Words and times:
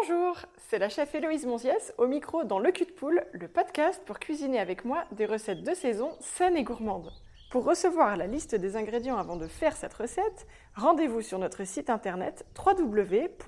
Bonjour, 0.00 0.36
c'est 0.68 0.78
la 0.78 0.88
chef 0.88 1.14
Héloïse 1.14 1.44
Monziès 1.44 1.92
au 1.98 2.06
micro 2.06 2.44
dans 2.44 2.58
Le 2.58 2.72
Cul 2.72 2.86
de 2.86 2.90
Poule, 2.90 3.22
le 3.32 3.48
podcast 3.48 4.00
pour 4.06 4.18
cuisiner 4.18 4.58
avec 4.58 4.86
moi 4.86 5.04
des 5.12 5.26
recettes 5.26 5.62
de 5.62 5.74
saison 5.74 6.12
saines 6.20 6.56
et 6.56 6.62
gourmandes. 6.62 7.12
Pour 7.50 7.64
recevoir 7.64 8.16
la 8.16 8.26
liste 8.26 8.54
des 8.54 8.76
ingrédients 8.76 9.18
avant 9.18 9.36
de 9.36 9.46
faire 9.46 9.76
cette 9.76 9.92
recette, 9.92 10.46
rendez-vous 10.74 11.20
sur 11.20 11.38
notre 11.38 11.64
site 11.64 11.90
internet 11.90 12.46
www.clap.audio 12.56 13.38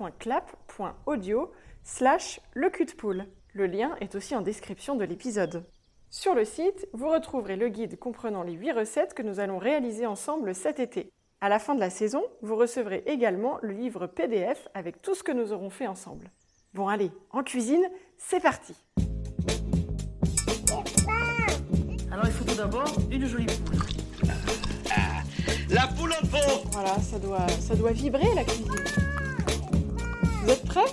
slash 1.83 2.39
le 2.53 2.69
cul 2.69 2.85
de 2.85 2.91
poule. 2.91 3.25
Le 3.53 3.65
lien 3.65 3.95
est 3.99 4.13
aussi 4.13 4.35
en 4.35 4.41
description 4.41 4.95
de 4.95 5.05
l'épisode. 5.05 5.65
Sur 6.11 6.35
le 6.35 6.45
site, 6.45 6.87
vous 6.93 7.09
retrouverez 7.09 7.55
le 7.55 7.69
guide 7.69 7.97
comprenant 7.97 8.43
les 8.43 8.53
8 8.53 8.73
recettes 8.73 9.15
que 9.15 9.23
nous 9.23 9.39
allons 9.39 9.57
réaliser 9.57 10.05
ensemble 10.05 10.53
cet 10.53 10.79
été. 10.79 11.09
À 11.41 11.49
la 11.49 11.57
fin 11.59 11.73
de 11.73 11.79
la 11.79 11.89
saison, 11.89 12.23
vous 12.41 12.55
recevrez 12.55 13.03
également 13.07 13.57
le 13.63 13.73
livre 13.73 14.05
PDF 14.05 14.67
avec 14.75 15.01
tout 15.01 15.15
ce 15.15 15.23
que 15.23 15.31
nous 15.31 15.51
aurons 15.51 15.71
fait 15.71 15.87
ensemble. 15.87 16.29
Bon 16.73 16.87
allez, 16.87 17.11
en 17.29 17.43
cuisine, 17.43 17.87
c'est 18.17 18.39
parti. 18.39 18.73
Alors 22.11 22.25
il 22.25 22.31
faut 22.31 22.43
tout 22.45 22.55
d'abord 22.55 22.91
une 23.11 23.27
jolie 23.27 23.45
poule. 23.45 23.77
La 25.69 25.85
poule 25.87 26.13
au 26.19 26.25
fond. 26.25 26.67
Voilà, 26.71 26.99
ça 26.99 27.19
doit, 27.19 27.47
ça 27.59 27.75
doit 27.75 27.91
vibrer 27.91 28.33
la 28.33 28.43
cuisine. 28.43 28.73
Vous 30.41 30.49
êtes 30.49 30.65
prêts? 30.65 30.91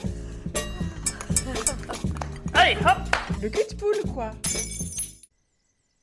Allez, 2.53 2.77
hop. 2.81 2.99
Le 3.41 3.49
cul 3.49 3.75
de 3.75 3.77
poule, 3.77 4.13
quoi. 4.13 4.33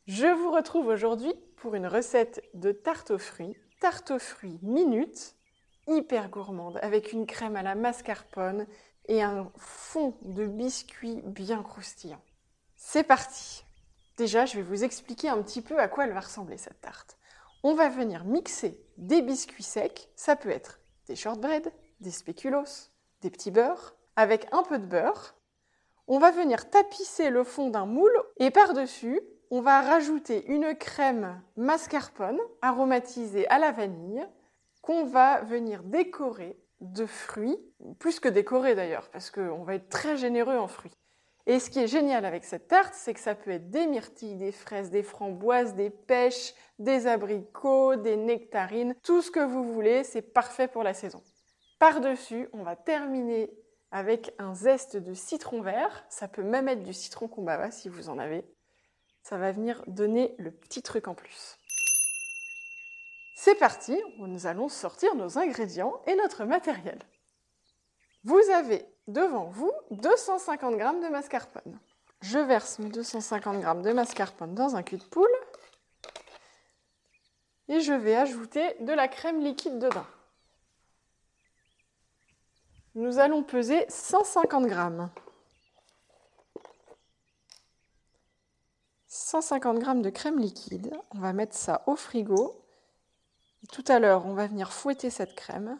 Je 0.07 0.25
vous 0.25 0.51
retrouve 0.51 0.87
aujourd'hui 0.87 1.35
pour 1.57 1.75
une 1.75 1.85
recette 1.85 2.41
de 2.55 2.71
tarte 2.71 3.11
aux 3.11 3.19
fruits, 3.19 3.55
tarte 3.79 4.09
aux 4.09 4.17
fruits 4.17 4.57
minute, 4.63 5.35
hyper 5.87 6.29
gourmande, 6.29 6.79
avec 6.81 7.13
une 7.13 7.27
crème 7.27 7.55
à 7.55 7.61
la 7.61 7.75
mascarpone 7.75 8.65
et 9.07 9.21
un 9.21 9.51
fond 9.57 10.15
de 10.21 10.45
biscuit 10.45 11.21
bien 11.23 11.63
croustillant. 11.63 12.21
C'est 12.75 13.03
parti 13.03 13.63
Déjà, 14.17 14.45
je 14.45 14.55
vais 14.55 14.63
vous 14.63 14.83
expliquer 14.83 15.29
un 15.29 15.41
petit 15.43 15.61
peu 15.61 15.77
à 15.79 15.87
quoi 15.87 16.05
elle 16.05 16.13
va 16.13 16.21
ressembler 16.21 16.57
cette 16.57 16.81
tarte. 16.81 17.17
On 17.63 17.75
va 17.75 17.87
venir 17.87 18.25
mixer 18.25 18.83
des 18.97 19.21
biscuits 19.21 19.63
secs, 19.63 20.09
ça 20.15 20.35
peut 20.35 20.49
être 20.49 20.79
des 21.07 21.15
shortbread, 21.15 21.71
des 21.99 22.11
spéculoos, 22.11 22.89
des 23.21 23.29
petits 23.29 23.51
beurres, 23.51 23.95
avec 24.15 24.47
un 24.51 24.63
peu 24.63 24.79
de 24.79 24.85
beurre. 24.85 25.35
On 26.07 26.17
va 26.17 26.31
venir 26.31 26.69
tapisser 26.69 27.29
le 27.29 27.43
fond 27.43 27.69
d'un 27.69 27.85
moule 27.85 28.17
et 28.37 28.49
par-dessus, 28.49 29.21
on 29.51 29.61
va 29.61 29.81
rajouter 29.81 30.45
une 30.47 30.75
crème 30.75 31.41
mascarpone 31.55 32.39
aromatisée 32.61 33.47
à 33.49 33.59
la 33.59 33.71
vanille 33.71 34.27
qu'on 34.81 35.05
va 35.05 35.41
venir 35.41 35.83
décorer 35.83 36.59
de 36.81 37.05
fruits, 37.05 37.57
plus 37.99 38.19
que 38.19 38.29
décorer 38.29 38.75
d'ailleurs, 38.75 39.09
parce 39.09 39.31
qu'on 39.31 39.63
va 39.63 39.75
être 39.75 39.89
très 39.89 40.17
généreux 40.17 40.57
en 40.57 40.67
fruits. 40.67 40.95
Et 41.45 41.59
ce 41.59 41.69
qui 41.69 41.79
est 41.79 41.87
génial 41.87 42.25
avec 42.25 42.43
cette 42.43 42.67
tarte, 42.67 42.93
c'est 42.93 43.13
que 43.13 43.21
ça 43.21 43.33
peut 43.33 43.51
être 43.51 43.69
des 43.69 43.87
myrtilles, 43.87 44.35
des 44.35 44.51
fraises, 44.51 44.89
des 44.91 45.01
framboises, 45.01 45.75
des 45.75 45.89
pêches, 45.89 46.53
des 46.77 47.07
abricots, 47.07 47.95
des 47.95 48.17
nectarines, 48.17 48.95
tout 49.01 49.21
ce 49.21 49.31
que 49.31 49.39
vous 49.39 49.63
voulez, 49.63 50.03
c'est 50.03 50.21
parfait 50.21 50.67
pour 50.67 50.83
la 50.83 50.93
saison. 50.93 51.23
Par-dessus, 51.79 52.49
on 52.51 52.63
va 52.63 52.75
terminer 52.75 53.49
avec 53.91 54.33
un 54.39 54.53
zeste 54.53 54.97
de 54.97 55.13
citron 55.13 55.61
vert. 55.61 56.05
Ça 56.09 56.27
peut 56.27 56.43
même 56.43 56.67
être 56.67 56.83
du 56.83 56.93
citron 56.93 57.27
kumbaba 57.27 57.71
si 57.71 57.87
vous 57.87 58.09
en 58.09 58.17
avez. 58.17 58.43
Ça 59.23 59.37
va 59.37 59.51
venir 59.51 59.83
donner 59.87 60.35
le 60.37 60.51
petit 60.51 60.81
truc 60.81 61.07
en 61.07 61.15
plus. 61.15 61.57
C'est 63.39 63.53
parti, 63.53 63.95
nous 64.17 64.47
allons 64.47 64.67
sortir 64.67 65.13
nos 65.13 65.37
ingrédients 65.37 66.01
et 66.07 66.15
notre 66.15 66.43
matériel. 66.43 66.97
Vous 68.23 68.41
avez 68.51 68.83
devant 69.07 69.45
vous 69.45 69.71
250 69.91 70.73
g 70.73 70.79
de 70.79 71.11
mascarpone. 71.11 71.79
Je 72.21 72.39
verse 72.39 72.79
mes 72.79 72.89
250 72.89 73.61
g 73.61 73.81
de 73.83 73.93
mascarpone 73.93 74.55
dans 74.55 74.75
un 74.75 74.81
cul 74.81 74.97
de 74.97 75.03
poule 75.03 75.29
et 77.67 77.79
je 77.79 77.93
vais 77.93 78.15
ajouter 78.15 78.73
de 78.79 78.91
la 78.91 79.07
crème 79.07 79.39
liquide 79.39 79.77
dedans. 79.77 80.07
Nous 82.95 83.19
allons 83.19 83.43
peser 83.43 83.85
150 83.87 84.67
g. 84.67 84.75
150 89.05 89.85
g 89.85 90.01
de 90.01 90.09
crème 90.09 90.39
liquide. 90.39 90.99
On 91.11 91.19
va 91.19 91.33
mettre 91.33 91.55
ça 91.55 91.83
au 91.85 91.95
frigo. 91.95 92.63
Tout 93.71 93.83
à 93.87 93.99
l'heure, 93.99 94.25
on 94.25 94.33
va 94.33 94.47
venir 94.47 94.71
fouetter 94.71 95.09
cette 95.09 95.35
crème. 95.35 95.77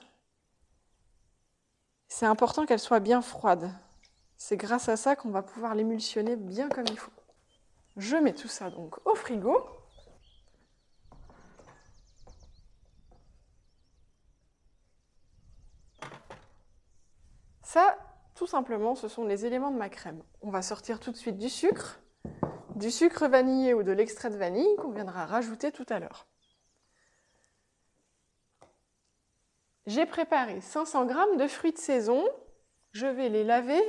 C'est 2.08 2.25
important 2.25 2.66
qu'elle 2.66 2.80
soit 2.80 3.00
bien 3.00 3.22
froide. 3.22 3.72
C'est 4.38 4.58
grâce 4.58 4.90
à 4.90 4.98
ça 4.98 5.16
qu'on 5.16 5.30
va 5.30 5.42
pouvoir 5.42 5.74
l'émulsionner 5.74 6.36
bien 6.36 6.70
comme 6.70 6.86
il 6.88 6.98
faut. 6.98 7.12
Je 7.96 8.16
mets 8.18 8.34
tout 8.34 8.48
ça 8.48 8.70
donc 8.70 8.96
au 9.06 9.16
frigo. 9.16 9.66
Ça, 17.64 17.98
tout 18.36 18.48
simplement, 18.48 18.96
ce 18.96 19.08
sont 19.08 19.25
les 19.25 19.46
éléments 19.46 19.72
de 19.72 19.78
ma 19.78 19.90
crème. 19.90 20.24
On 20.42 20.52
va 20.52 20.62
sortir 20.62 21.00
tout 21.00 21.12
de 21.12 21.18
suite 21.18 21.38
du 21.38 21.50
sucre, 21.50 22.00
du 22.75 22.92
sucre 22.92 23.28
vanillé 23.28 23.74
ou 23.74 23.84
de 23.84 23.92
l'extrait 23.92 24.30
de 24.30 24.38
vanille 24.38 24.75
qu'on 24.78 24.92
viendra 24.92 25.25
rajouter 25.25 25.72
tout 25.72 25.86
à 25.90 26.00
l'heure. 26.00 26.28
J'ai 29.88 30.06
préparé 30.06 30.59
500 30.59 31.08
g 31.08 31.16
de 31.38 31.48
fruits 31.48 31.72
de 31.72 31.78
saison. 31.78 32.28
Je 32.92 33.08
vais 33.08 33.30
les 33.30 33.46
laver 33.46 33.81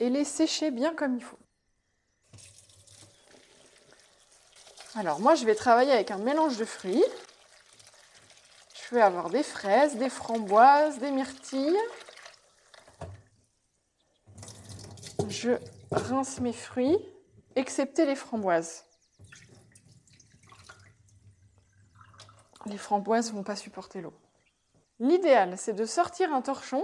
et 0.00 0.10
les 0.10 0.24
sécher 0.24 0.70
bien 0.70 0.94
comme 0.94 1.16
il 1.16 1.24
faut. 1.24 1.38
Alors 4.94 5.18
moi, 5.18 5.34
je 5.34 5.46
vais 5.46 5.54
travailler 5.54 5.92
avec 5.92 6.10
un 6.10 6.18
mélange 6.18 6.58
de 6.58 6.66
fruits. 6.66 7.04
Je 8.74 8.94
vais 8.94 9.00
avoir 9.00 9.30
des 9.30 9.42
fraises, 9.42 9.96
des 9.96 10.10
framboises, 10.10 10.98
des 10.98 11.10
myrtilles. 11.10 11.80
Je 15.28 15.52
rince 15.90 16.38
mes 16.40 16.52
fruits, 16.52 16.98
excepté 17.54 18.04
les 18.04 18.14
framboises. 18.14 18.84
Les 22.66 22.76
framboises 22.76 23.30
ne 23.30 23.36
vont 23.36 23.42
pas 23.42 23.56
supporter 23.56 24.02
l'eau. 24.02 24.12
L'idéal, 24.98 25.58
c'est 25.58 25.74
de 25.74 25.84
sortir 25.84 26.32
un 26.32 26.40
torchon 26.40 26.82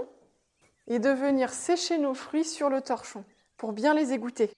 et 0.87 0.99
de 0.99 1.09
venir 1.09 1.51
sécher 1.51 1.97
nos 1.97 2.13
fruits 2.13 2.45
sur 2.45 2.69
le 2.69 2.83
torchon 2.83 3.25
pour 3.57 3.73
bien 3.73 3.95
les 3.95 4.13
égoutter. 4.13 4.51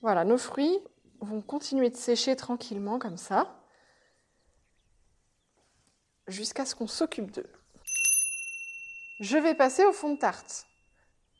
Voilà, 0.00 0.24
nos 0.24 0.38
fruits 0.38 0.78
vont 1.20 1.40
continuer 1.42 1.90
de 1.90 1.96
sécher 1.96 2.36
tranquillement 2.36 2.98
comme 2.98 3.16
ça, 3.16 3.60
jusqu'à 6.26 6.64
ce 6.64 6.74
qu'on 6.74 6.86
s'occupe 6.86 7.30
d'eux. 7.30 7.50
Je 9.20 9.36
vais 9.36 9.54
passer 9.54 9.84
au 9.84 9.92
fond 9.92 10.14
de 10.14 10.18
tarte. 10.18 10.66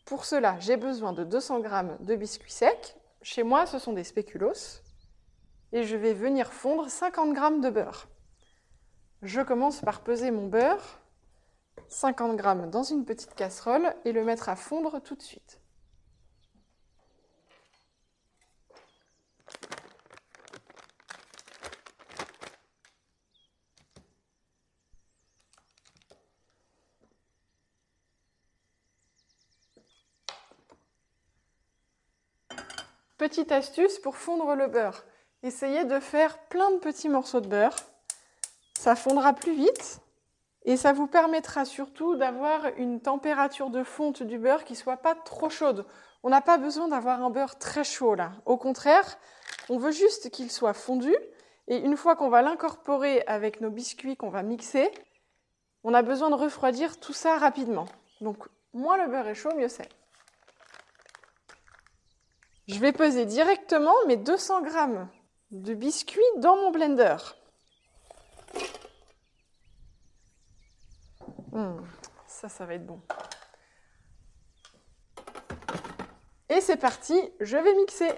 Pour 0.05 0.25
cela, 0.25 0.59
j'ai 0.59 0.77
besoin 0.77 1.13
de 1.13 1.25
200 1.25 1.63
g 1.63 1.69
de 2.01 2.17
biscuits 2.17 2.53
secs. 2.53 2.97
Chez 3.23 3.43
moi, 3.43 3.65
ce 3.67 3.79
sont 3.79 3.93
des 3.93 4.05
spéculoos. 4.05 4.83
Et 5.73 5.85
je 5.85 5.97
vais 5.97 6.13
venir 6.13 6.53
fondre 6.53 6.91
50 6.91 7.35
g 7.35 7.61
de 7.61 7.71
beurre. 7.71 8.09
Je 9.23 9.41
commence 9.41 9.81
par 9.81 10.03
peser 10.03 10.31
mon 10.31 10.49
beurre, 10.49 11.01
50 11.89 12.39
g 12.39 12.71
dans 12.71 12.83
une 12.83 13.05
petite 13.05 13.35
casserole, 13.35 13.95
et 14.05 14.13
le 14.13 14.25
mettre 14.25 14.49
à 14.49 14.57
fondre 14.57 15.01
tout 15.01 15.15
de 15.15 15.23
suite. 15.23 15.60
Petite 33.21 33.53
astuce 33.53 33.99
pour 33.99 34.17
fondre 34.17 34.55
le 34.55 34.67
beurre. 34.67 35.05
Essayez 35.43 35.85
de 35.85 36.01
faire 36.01 36.39
plein 36.49 36.71
de 36.71 36.79
petits 36.79 37.11
morceaux 37.11 37.43
de 37.43 37.49
beurre. 37.49 37.77
Ça 38.79 38.97
fondra 38.97 39.35
plus 39.35 39.53
vite 39.53 40.01
et 40.65 40.79
ça 40.79 40.95
vous 40.95 41.07
permettra 41.07 41.67
surtout 41.67 42.17
d'avoir 42.17 42.69
une 42.79 42.99
température 43.03 43.69
de 43.69 43.85
fonte 43.85 44.23
du 44.23 44.39
beurre 44.39 44.65
qui 44.65 44.75
soit 44.75 44.97
pas 44.97 45.15
trop 45.15 45.51
chaude. 45.51 45.85
On 46.23 46.31
n'a 46.31 46.41
pas 46.41 46.57
besoin 46.57 46.89
d'avoir 46.89 47.23
un 47.23 47.29
beurre 47.29 47.59
très 47.59 47.85
chaud 47.85 48.15
là. 48.15 48.33
Au 48.47 48.57
contraire, 48.57 49.19
on 49.69 49.77
veut 49.77 49.93
juste 49.93 50.31
qu'il 50.31 50.51
soit 50.51 50.73
fondu 50.73 51.15
et 51.69 51.77
une 51.77 51.99
fois 51.99 52.17
qu'on 52.17 52.31
va 52.31 52.41
l'incorporer 52.41 53.23
avec 53.27 53.61
nos 53.61 53.71
biscuits 53.71 54.17
qu'on 54.17 54.31
va 54.31 54.43
mixer, 54.43 54.91
On 55.85 55.93
a 55.93 56.01
besoin 56.01 56.31
de 56.31 56.37
refroidir 56.37 56.99
tout 56.99 57.13
ça 57.13 57.37
rapidement. 57.37 57.85
Donc, 58.23 58.49
moins 58.73 58.97
le 58.97 59.11
beurre 59.11 59.29
est 59.29 59.35
chaud, 59.35 59.55
mieux 59.55 59.69
c'est. 59.69 60.00
Je 62.73 62.79
vais 62.79 62.93
peser 62.93 63.27
directement 63.27 63.95
mes 64.07 64.17
200 64.17 64.65
g 64.65 64.71
de 65.51 65.75
biscuits 65.75 66.21
dans 66.37 66.55
mon 66.55 66.71
blender. 66.71 67.17
Hum, 71.53 71.85
ça, 72.29 72.49
ça 72.49 72.67
va 72.67 72.75
être 72.75 72.87
bon. 72.87 73.01
Et 76.49 76.61
c'est 76.61 76.77
parti, 76.77 77.21
je 77.41 77.57
vais 77.57 77.75
mixer. 77.75 78.13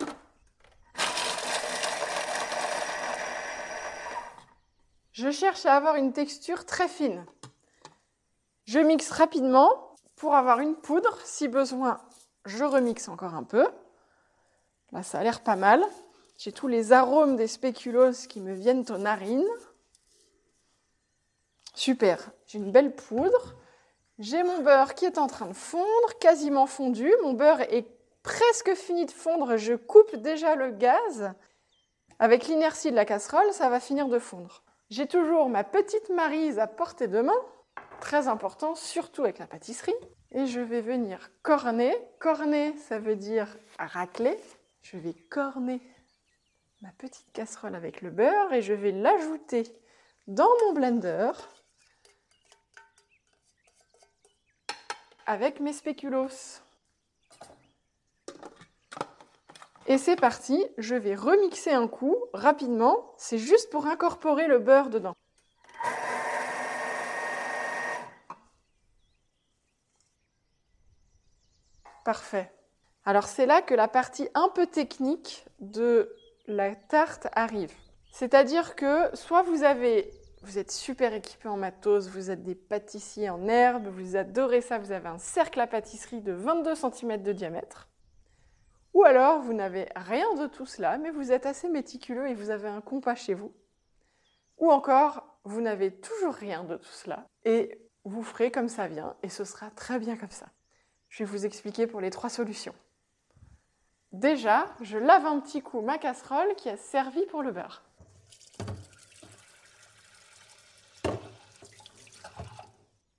Je 5.12 5.30
cherche 5.30 5.64
à 5.64 5.76
avoir 5.76 5.96
une 5.96 6.12
texture 6.12 6.66
très 6.66 6.88
fine. 6.88 7.24
Je 8.66 8.80
mixe 8.80 9.10
rapidement 9.12 9.96
pour 10.16 10.34
avoir 10.34 10.60
une 10.60 10.76
poudre. 10.76 11.18
Si 11.24 11.48
besoin, 11.48 12.02
je 12.44 12.64
remixe 12.64 13.08
encore 13.08 13.34
un 13.34 13.44
peu. 13.44 13.66
Ça 15.00 15.20
a 15.20 15.22
l'air 15.22 15.40
pas 15.40 15.56
mal. 15.56 15.84
J'ai 16.36 16.52
tous 16.52 16.68
les 16.68 16.92
arômes 16.92 17.36
des 17.36 17.46
spéculoos 17.46 18.26
qui 18.28 18.40
me 18.40 18.52
viennent 18.52 18.84
aux 18.90 18.98
narines. 18.98 19.48
Super, 21.74 22.30
j'ai 22.46 22.58
une 22.58 22.70
belle 22.70 22.94
poudre. 22.94 23.54
J'ai 24.18 24.42
mon 24.42 24.60
beurre 24.62 24.94
qui 24.94 25.06
est 25.06 25.18
en 25.18 25.26
train 25.26 25.46
de 25.46 25.54
fondre, 25.54 26.18
quasiment 26.20 26.66
fondu. 26.66 27.10
Mon 27.22 27.32
beurre 27.32 27.62
est 27.62 27.86
presque 28.22 28.74
fini 28.74 29.06
de 29.06 29.10
fondre. 29.10 29.56
Je 29.56 29.74
coupe 29.74 30.16
déjà 30.16 30.54
le 30.54 30.70
gaz. 30.70 31.32
Avec 32.18 32.46
l'inertie 32.46 32.90
de 32.90 32.96
la 32.96 33.04
casserole, 33.04 33.52
ça 33.52 33.70
va 33.70 33.80
finir 33.80 34.08
de 34.08 34.18
fondre. 34.18 34.62
J'ai 34.90 35.06
toujours 35.06 35.48
ma 35.48 35.64
petite 35.64 36.10
marise 36.10 36.58
à 36.58 36.66
portée 36.66 37.08
de 37.08 37.20
main, 37.20 37.32
très 38.00 38.28
important, 38.28 38.74
surtout 38.74 39.22
avec 39.22 39.38
la 39.38 39.46
pâtisserie. 39.46 39.94
Et 40.32 40.46
je 40.46 40.60
vais 40.60 40.82
venir 40.82 41.30
corner. 41.42 41.94
Corner, 42.18 42.74
ça 42.88 42.98
veut 42.98 43.16
dire 43.16 43.56
racler. 43.78 44.38
Je 44.82 44.96
vais 44.96 45.14
corner 45.14 45.80
ma 46.80 46.90
petite 46.98 47.32
casserole 47.32 47.74
avec 47.74 48.02
le 48.02 48.10
beurre 48.10 48.52
et 48.52 48.62
je 48.62 48.72
vais 48.72 48.90
l'ajouter 48.90 49.64
dans 50.26 50.50
mon 50.60 50.72
blender 50.72 51.30
avec 55.26 55.60
mes 55.60 55.72
spéculoos. 55.72 56.60
Et 59.86 59.98
c'est 59.98 60.16
parti, 60.16 60.64
je 60.78 60.94
vais 60.94 61.14
remixer 61.14 61.72
un 61.72 61.88
coup 61.88 62.16
rapidement, 62.32 63.14
c'est 63.18 63.38
juste 63.38 63.70
pour 63.70 63.86
incorporer 63.86 64.46
le 64.48 64.58
beurre 64.58 64.90
dedans. 64.90 65.14
Parfait. 72.04 72.52
Alors 73.04 73.26
c'est 73.26 73.46
là 73.46 73.62
que 73.62 73.74
la 73.74 73.88
partie 73.88 74.28
un 74.34 74.48
peu 74.48 74.66
technique 74.66 75.44
de 75.60 76.14
la 76.46 76.74
tarte 76.74 77.28
arrive. 77.32 77.72
C'est-à-dire 78.12 78.76
que 78.76 79.14
soit 79.14 79.42
vous 79.42 79.64
avez 79.64 80.10
vous 80.42 80.58
êtes 80.58 80.72
super 80.72 81.14
équipé 81.14 81.48
en 81.48 81.56
matos, 81.56 82.08
vous 82.08 82.30
êtes 82.30 82.42
des 82.42 82.56
pâtissiers 82.56 83.30
en 83.30 83.46
herbe, 83.46 83.86
vous 83.86 84.16
adorez 84.16 84.60
ça, 84.60 84.78
vous 84.78 84.90
avez 84.90 85.08
un 85.08 85.18
cercle 85.18 85.60
à 85.60 85.68
pâtisserie 85.68 86.20
de 86.20 86.32
22 86.32 86.74
cm 86.74 87.22
de 87.22 87.32
diamètre. 87.32 87.88
Ou 88.92 89.04
alors, 89.04 89.40
vous 89.40 89.52
n'avez 89.52 89.88
rien 89.94 90.34
de 90.34 90.48
tout 90.48 90.66
cela, 90.66 90.98
mais 90.98 91.10
vous 91.10 91.32
êtes 91.32 91.46
assez 91.46 91.68
méticuleux 91.68 92.28
et 92.28 92.34
vous 92.34 92.50
avez 92.50 92.68
un 92.68 92.80
compas 92.80 93.14
chez 93.14 93.34
vous. 93.34 93.54
Ou 94.58 94.70
encore, 94.70 95.38
vous 95.44 95.60
n'avez 95.60 95.92
toujours 95.92 96.34
rien 96.34 96.64
de 96.64 96.76
tout 96.76 96.92
cela 96.92 97.26
et 97.44 97.80
vous 98.04 98.22
ferez 98.22 98.50
comme 98.50 98.68
ça 98.68 98.88
vient 98.88 99.16
et 99.22 99.28
ce 99.28 99.44
sera 99.44 99.70
très 99.70 99.98
bien 99.98 100.16
comme 100.16 100.30
ça. 100.30 100.46
Je 101.08 101.24
vais 101.24 101.30
vous 101.30 101.46
expliquer 101.46 101.86
pour 101.86 102.00
les 102.00 102.10
trois 102.10 102.30
solutions. 102.30 102.74
Déjà, 104.12 104.66
je 104.80 104.98
lave 104.98 105.26
un 105.26 105.40
petit 105.40 105.62
coup 105.62 105.80
ma 105.80 105.98
casserole 105.98 106.54
qui 106.56 106.68
a 106.68 106.76
servi 106.76 107.24
pour 107.26 107.42
le 107.42 107.52
beurre. 107.52 107.82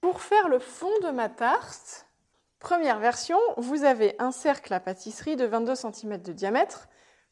Pour 0.02 0.22
faire 0.22 0.48
le 0.50 0.60
fond 0.60 0.92
de 1.02 1.10
ma 1.10 1.30
tarte, 1.30 2.04
Première 2.64 2.98
version, 2.98 3.38
vous 3.58 3.84
avez 3.84 4.16
un 4.20 4.32
cercle 4.32 4.74
à 4.74 4.80
pâtisserie 4.80 5.36
de 5.36 5.44
22 5.44 5.76
cm 5.76 6.22
de 6.22 6.32
diamètre 6.32 6.88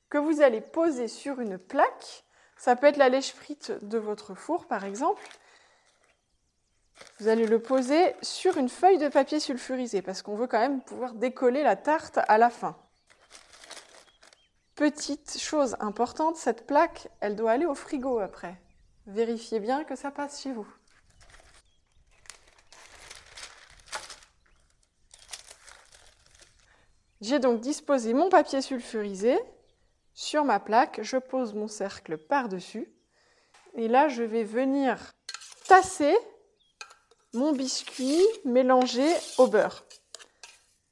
que 0.10 0.18
vous 0.18 0.42
allez 0.42 0.60
poser 0.60 1.08
sur 1.08 1.40
une 1.40 1.58
plaque. 1.58 2.26
Ça 2.58 2.76
peut 2.76 2.88
être 2.88 2.98
la 2.98 3.08
lèche 3.08 3.32
frite 3.32 3.72
de 3.82 3.98
votre 3.98 4.36
four, 4.36 4.68
par 4.68 4.84
exemple. 4.84 5.24
Vous 7.22 7.30
allez 7.30 7.48
le 7.48 7.60
poser 7.60 8.14
sur 8.22 8.58
une 8.58 8.68
feuille 8.68 8.98
de 8.98 9.08
papier 9.08 9.40
sulfurisé 9.40 10.02
parce 10.02 10.22
qu'on 10.22 10.36
veut 10.36 10.48
quand 10.48 10.60
même 10.60 10.82
pouvoir 10.82 11.14
décoller 11.14 11.64
la 11.64 11.78
tarte 11.78 12.20
à 12.28 12.38
la 12.38 12.50
fin. 12.50 12.76
Petite 14.76 15.38
chose 15.38 15.76
importante, 15.80 16.38
cette 16.38 16.66
plaque, 16.66 17.10
elle 17.20 17.36
doit 17.36 17.52
aller 17.52 17.66
au 17.66 17.76
frigo 17.76 18.20
après. 18.20 18.60
Vérifiez 19.06 19.60
bien 19.60 19.84
que 19.84 19.96
ça 19.96 20.12
passe 20.12 20.42
chez 20.42 20.52
vous. 20.52 20.68
J'ai 27.22 27.38
donc 27.38 27.62
disposé 27.62 28.14
mon 28.14 28.30
papier 28.30 28.62
sulfurisé 28.62 29.38
sur 30.14 30.44
ma 30.44 30.60
plaque, 30.60 31.02
je 31.04 31.18
pose 31.18 31.54
mon 31.54 31.68
cercle 31.68 32.18
par-dessus 32.18 32.92
et 33.76 33.88
là 33.88 34.08
je 34.08 34.24
vais 34.24 34.44
venir 34.44 35.12
tasser 35.68 36.18
mon 37.34 37.54
biscuit 37.54 38.22
mélangé 38.44 39.08
au 39.38 39.48
beurre. 39.48 39.86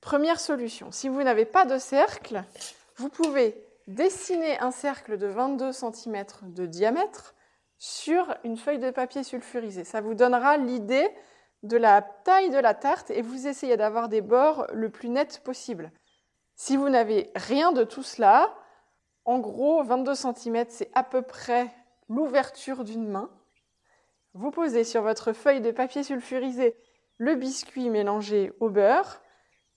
Première 0.02 0.40
solution, 0.40 0.92
si 0.92 1.10
vous 1.10 1.22
n'avez 1.24 1.46
pas 1.46 1.66
de 1.66 1.78
cercle, 1.78 2.44
vous 2.98 3.10
pouvez 3.10 3.69
dessiner 3.90 4.60
un 4.60 4.70
cercle 4.70 5.18
de 5.18 5.26
22 5.26 5.72
cm 5.72 6.24
de 6.44 6.68
diamètre 6.68 7.34
sur 7.80 8.38
une 8.44 8.56
feuille 8.56 8.78
de 8.78 8.92
papier 8.92 9.24
sulfurisé. 9.24 9.84
Ça 9.84 10.00
vous 10.00 10.14
donnera 10.14 10.58
l'idée 10.58 11.10
de 11.64 11.76
la 11.76 12.04
taille 12.04 12.52
de 12.52 12.60
la 12.60 12.76
tarte 12.76 13.10
et 13.10 13.24
vous 13.24 13.48
essayez 13.48 13.78
d'avoir 13.78 14.08
des 14.08 14.22
bords 14.22 14.68
le 14.74 14.92
plus 14.92 15.10
net 15.10 15.42
possible. 15.44 15.92
Si 16.56 16.78
vous 16.78 16.88
n'avez 16.88 17.32
rien 17.36 17.72
de 17.72 17.84
tout 17.84 18.04
cela, 18.04 18.54
en 19.26 19.40
gros, 19.40 19.82
22 19.84 20.14
cm, 20.14 20.66
c'est 20.70 20.92
à 20.94 21.04
peu 21.04 21.24
près 21.24 21.74
l'ouverture 22.10 22.84
d'une 22.84 23.08
main. 23.08 23.32
Vous 24.36 24.52
posez 24.52 24.84
sur 24.84 25.02
votre 25.02 25.34
feuille 25.34 25.62
de 25.62 25.72
papier 25.72 26.04
sulfurisé 26.04 26.78
le 27.18 27.34
biscuit 27.34 27.90
mélangé 27.90 28.54
au 28.60 28.70
beurre. 28.70 29.20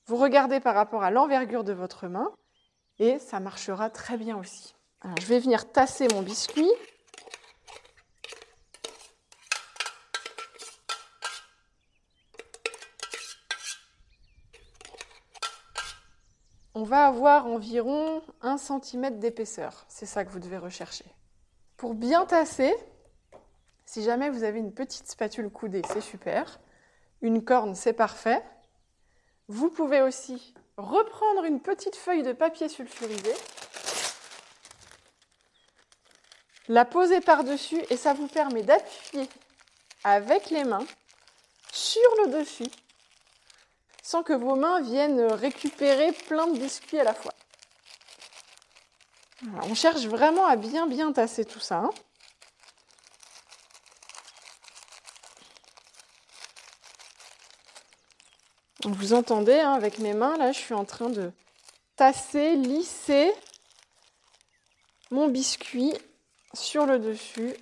Vous 0.04 0.16
regardez 0.16 0.60
par 0.60 0.74
rapport 0.74 1.02
à 1.02 1.10
l'envergure 1.10 1.64
de 1.64 1.72
votre 1.72 2.08
main 2.08 2.30
et 3.02 3.18
ça 3.18 3.40
marchera 3.40 3.90
très 3.90 4.16
bien 4.16 4.36
aussi. 4.38 4.76
je 5.20 5.26
vais 5.26 5.40
venir 5.40 5.72
tasser 5.72 6.06
mon 6.14 6.22
biscuit. 6.22 6.70
on 16.74 16.84
va 16.84 17.06
avoir 17.06 17.46
environ 17.46 18.22
1 18.40 18.56
cm 18.56 19.18
d'épaisseur. 19.18 19.84
C'est 19.88 20.06
ça 20.06 20.24
que 20.24 20.30
vous 20.30 20.40
devez 20.40 20.58
rechercher. 20.58 21.04
Pour 21.76 21.94
bien 21.94 22.24
tasser, 22.24 22.74
si 23.84 24.02
jamais 24.02 24.30
vous 24.30 24.42
avez 24.42 24.58
une 24.58 24.72
petite 24.72 25.08
spatule 25.08 25.50
coudée, 25.50 25.82
c'est 25.92 26.00
super. 26.00 26.60
Une 27.20 27.44
corne, 27.44 27.74
c'est 27.74 27.92
parfait. 27.92 28.42
Vous 29.48 29.70
pouvez 29.70 30.02
aussi 30.02 30.54
reprendre 30.76 31.44
une 31.44 31.60
petite 31.60 31.96
feuille 31.96 32.22
de 32.22 32.32
papier 32.32 32.68
sulfurisé, 32.68 33.34
la 36.68 36.84
poser 36.84 37.20
par-dessus 37.20 37.82
et 37.90 37.96
ça 37.96 38.14
vous 38.14 38.28
permet 38.28 38.62
d'appuyer 38.62 39.28
avec 40.04 40.50
les 40.50 40.64
mains 40.64 40.86
sur 41.72 42.10
le 42.24 42.38
dessus 42.38 42.70
sans 44.02 44.22
que 44.22 44.32
vos 44.32 44.56
mains 44.56 44.80
viennent 44.80 45.22
récupérer 45.22 46.12
plein 46.12 46.46
de 46.48 46.58
biscuits 46.58 46.98
à 46.98 47.04
la 47.04 47.14
fois. 47.14 47.32
on 49.62 49.74
cherche 49.74 50.04
vraiment 50.04 50.44
à 50.46 50.56
bien 50.56 50.86
bien 50.86 51.12
tasser 51.12 51.44
tout 51.44 51.60
ça. 51.60 51.78
Hein. 51.78 51.90
Vous 58.84 59.12
entendez, 59.12 59.60
hein, 59.60 59.72
avec 59.72 59.98
mes 59.98 60.14
mains, 60.14 60.36
là, 60.36 60.52
je 60.52 60.58
suis 60.58 60.74
en 60.74 60.84
train 60.84 61.08
de 61.08 61.32
tasser, 61.96 62.56
lisser 62.56 63.32
mon 65.10 65.28
biscuit 65.28 65.94
sur 66.54 66.86
le 66.86 66.98
dessus. 66.98 67.54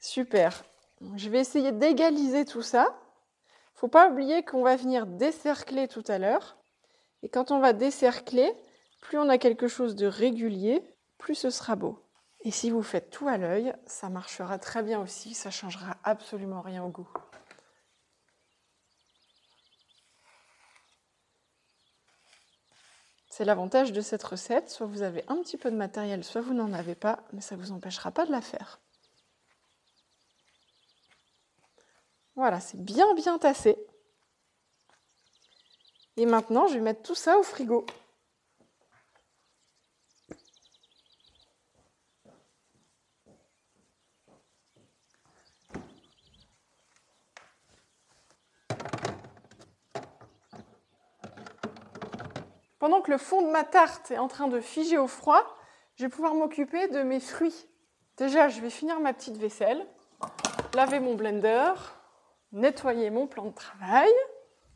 Super. 0.00 0.64
Je 1.16 1.28
vais 1.28 1.40
essayer 1.40 1.72
d'égaliser 1.72 2.44
tout 2.44 2.62
ça 2.62 2.96
faut 3.80 3.88
pas 3.88 4.10
oublier 4.10 4.44
qu'on 4.44 4.62
va 4.62 4.76
venir 4.76 5.06
décercler 5.06 5.88
tout 5.88 6.04
à 6.06 6.18
l'heure. 6.18 6.58
Et 7.22 7.30
quand 7.30 7.50
on 7.50 7.60
va 7.60 7.72
décercler, 7.72 8.52
plus 9.00 9.16
on 9.16 9.30
a 9.30 9.38
quelque 9.38 9.68
chose 9.68 9.94
de 9.94 10.06
régulier, 10.06 10.82
plus 11.16 11.34
ce 11.34 11.48
sera 11.48 11.76
beau. 11.76 11.98
Et 12.42 12.50
si 12.50 12.68
vous 12.68 12.82
faites 12.82 13.08
tout 13.08 13.26
à 13.26 13.38
l'œil, 13.38 13.72
ça 13.86 14.10
marchera 14.10 14.58
très 14.58 14.82
bien 14.82 15.00
aussi, 15.00 15.32
ça 15.32 15.50
changera 15.50 15.96
absolument 16.04 16.60
rien 16.60 16.84
au 16.84 16.88
goût. 16.88 17.08
C'est 23.40 23.46
l'avantage 23.46 23.92
de 23.92 24.02
cette 24.02 24.22
recette, 24.22 24.68
soit 24.68 24.84
vous 24.84 25.00
avez 25.00 25.24
un 25.28 25.36
petit 25.36 25.56
peu 25.56 25.70
de 25.70 25.74
matériel, 25.74 26.22
soit 26.24 26.42
vous 26.42 26.52
n'en 26.52 26.74
avez 26.74 26.94
pas, 26.94 27.20
mais 27.32 27.40
ça 27.40 27.56
ne 27.56 27.62
vous 27.62 27.72
empêchera 27.72 28.10
pas 28.10 28.26
de 28.26 28.30
la 28.30 28.42
faire. 28.42 28.80
Voilà, 32.34 32.60
c'est 32.60 32.76
bien 32.76 33.14
bien 33.14 33.38
tassé. 33.38 33.78
Et 36.18 36.26
maintenant, 36.26 36.66
je 36.66 36.74
vais 36.74 36.80
mettre 36.80 37.00
tout 37.00 37.14
ça 37.14 37.38
au 37.38 37.42
frigo. 37.42 37.86
Pendant 52.80 53.02
que 53.02 53.10
le 53.10 53.18
fond 53.18 53.42
de 53.42 53.50
ma 53.50 53.62
tarte 53.62 54.10
est 54.10 54.16
en 54.16 54.26
train 54.26 54.48
de 54.48 54.58
figer 54.58 54.96
au 54.96 55.06
froid, 55.06 55.44
je 55.96 56.04
vais 56.04 56.08
pouvoir 56.08 56.34
m'occuper 56.34 56.88
de 56.88 57.02
mes 57.02 57.20
fruits. 57.20 57.68
Déjà, 58.16 58.48
je 58.48 58.62
vais 58.62 58.70
finir 58.70 58.98
ma 59.00 59.12
petite 59.12 59.36
vaisselle, 59.36 59.86
laver 60.74 60.98
mon 60.98 61.14
blender, 61.14 61.74
nettoyer 62.52 63.10
mon 63.10 63.26
plan 63.26 63.44
de 63.44 63.54
travail. 63.54 64.10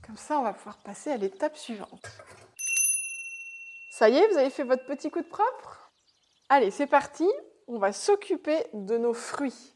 Comme 0.07 0.19
ça, 0.19 0.39
on 0.39 0.43
va 0.43 0.53
pouvoir 0.53 0.77
passer 0.83 1.13
à 1.13 1.17
l'étape 1.17 1.57
suivante. 1.57 2.07
Ça 3.91 4.11
y 4.11 4.19
est, 4.19 4.29
vous 4.29 4.37
avez 4.37 4.51
fait 4.51 4.65
votre 4.65 4.85
petit 4.85 5.11
coup 5.11 5.23
de 5.23 5.27
propre? 5.27 5.91
Allez, 6.51 6.71
c'est 6.71 6.87
parti. 6.87 7.27
On 7.69 7.79
va 7.79 7.93
s'occuper 7.93 8.67
de 8.75 8.99
nos 8.99 9.15
fruits. 9.15 9.74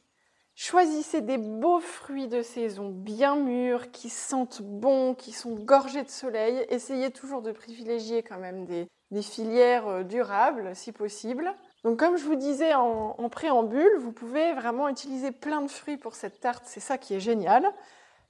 Choisissez 0.60 1.20
des 1.20 1.38
beaux 1.38 1.78
fruits 1.78 2.26
de 2.26 2.42
saison, 2.42 2.88
bien 2.88 3.36
mûrs, 3.36 3.92
qui 3.92 4.08
sentent 4.08 4.60
bon, 4.60 5.14
qui 5.14 5.30
sont 5.30 5.54
gorgés 5.54 6.02
de 6.02 6.08
soleil. 6.08 6.66
Essayez 6.68 7.12
toujours 7.12 7.42
de 7.42 7.52
privilégier 7.52 8.24
quand 8.24 8.38
même 8.38 8.66
des, 8.66 8.88
filières 9.22 9.86
euh, 9.86 10.02
durables, 10.02 10.74
si 10.74 10.90
possible. 10.90 11.54
Donc 11.84 12.00
comme 12.00 12.16
je 12.16 12.24
vous 12.24 12.34
disais 12.34 12.74
en, 12.74 13.14
en, 13.16 13.28
préambule, 13.28 13.98
vous 14.00 14.10
pouvez 14.10 14.52
vraiment 14.52 14.88
utiliser 14.88 15.30
plein 15.30 15.62
de 15.62 15.70
fruits 15.70 15.96
pour 15.96 16.16
cette 16.16 16.40
tarte, 16.40 16.64
c'est 16.66 16.80
ça 16.80 16.98
qui 16.98 17.14
est 17.14 17.20
génial. 17.20 17.72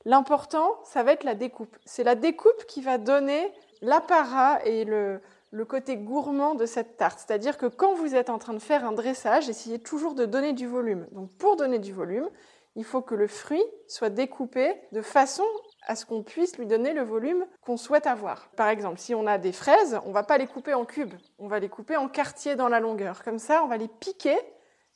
L'important, 0.04 0.68
ça 0.84 1.02
va 1.02 1.12
être 1.12 1.24
la 1.24 1.34
découpe. 1.34 1.78
C'est 1.86 2.04
la 2.04 2.14
découpe 2.14 2.66
qui 2.66 2.82
va 2.82 2.98
donner 2.98 3.50
l'apparat 3.80 4.62
et 4.66 4.84
le, 4.84 5.22
le 5.50 5.64
côté 5.64 5.96
gourmand 5.96 6.54
de 6.54 6.66
cette 6.66 6.96
tarte. 6.96 7.20
C'est-à-dire 7.26 7.56
que 7.56 7.66
quand 7.66 7.94
vous 7.94 8.14
êtes 8.14 8.30
en 8.30 8.38
train 8.38 8.54
de 8.54 8.58
faire 8.58 8.84
un 8.84 8.92
dressage, 8.92 9.48
essayez 9.48 9.78
toujours 9.78 10.14
de 10.14 10.26
donner 10.26 10.52
du 10.52 10.66
volume. 10.66 11.06
Donc 11.12 11.30
pour 11.38 11.56
donner 11.56 11.78
du 11.78 11.92
volume, 11.92 12.28
il 12.76 12.84
faut 12.84 13.00
que 13.00 13.14
le 13.14 13.26
fruit 13.26 13.64
soit 13.88 14.10
découpé 14.10 14.80
de 14.92 15.02
façon 15.02 15.44
à 15.86 15.96
ce 15.96 16.06
qu'on 16.06 16.22
puisse 16.22 16.58
lui 16.58 16.66
donner 16.66 16.92
le 16.92 17.02
volume 17.02 17.44
qu'on 17.62 17.76
souhaite 17.76 18.06
avoir. 18.06 18.50
Par 18.50 18.68
exemple, 18.68 18.98
si 18.98 19.14
on 19.14 19.26
a 19.26 19.38
des 19.38 19.52
fraises, 19.52 19.98
on 20.04 20.12
va 20.12 20.22
pas 20.22 20.38
les 20.38 20.46
couper 20.46 20.74
en 20.74 20.84
cubes, 20.84 21.14
on 21.38 21.48
va 21.48 21.58
les 21.58 21.68
couper 21.68 21.96
en 21.96 22.08
quartiers 22.08 22.56
dans 22.56 22.68
la 22.68 22.78
longueur. 22.78 23.24
Comme 23.24 23.38
ça, 23.38 23.64
on 23.64 23.68
va 23.68 23.78
les 23.78 23.88
piquer 23.88 24.38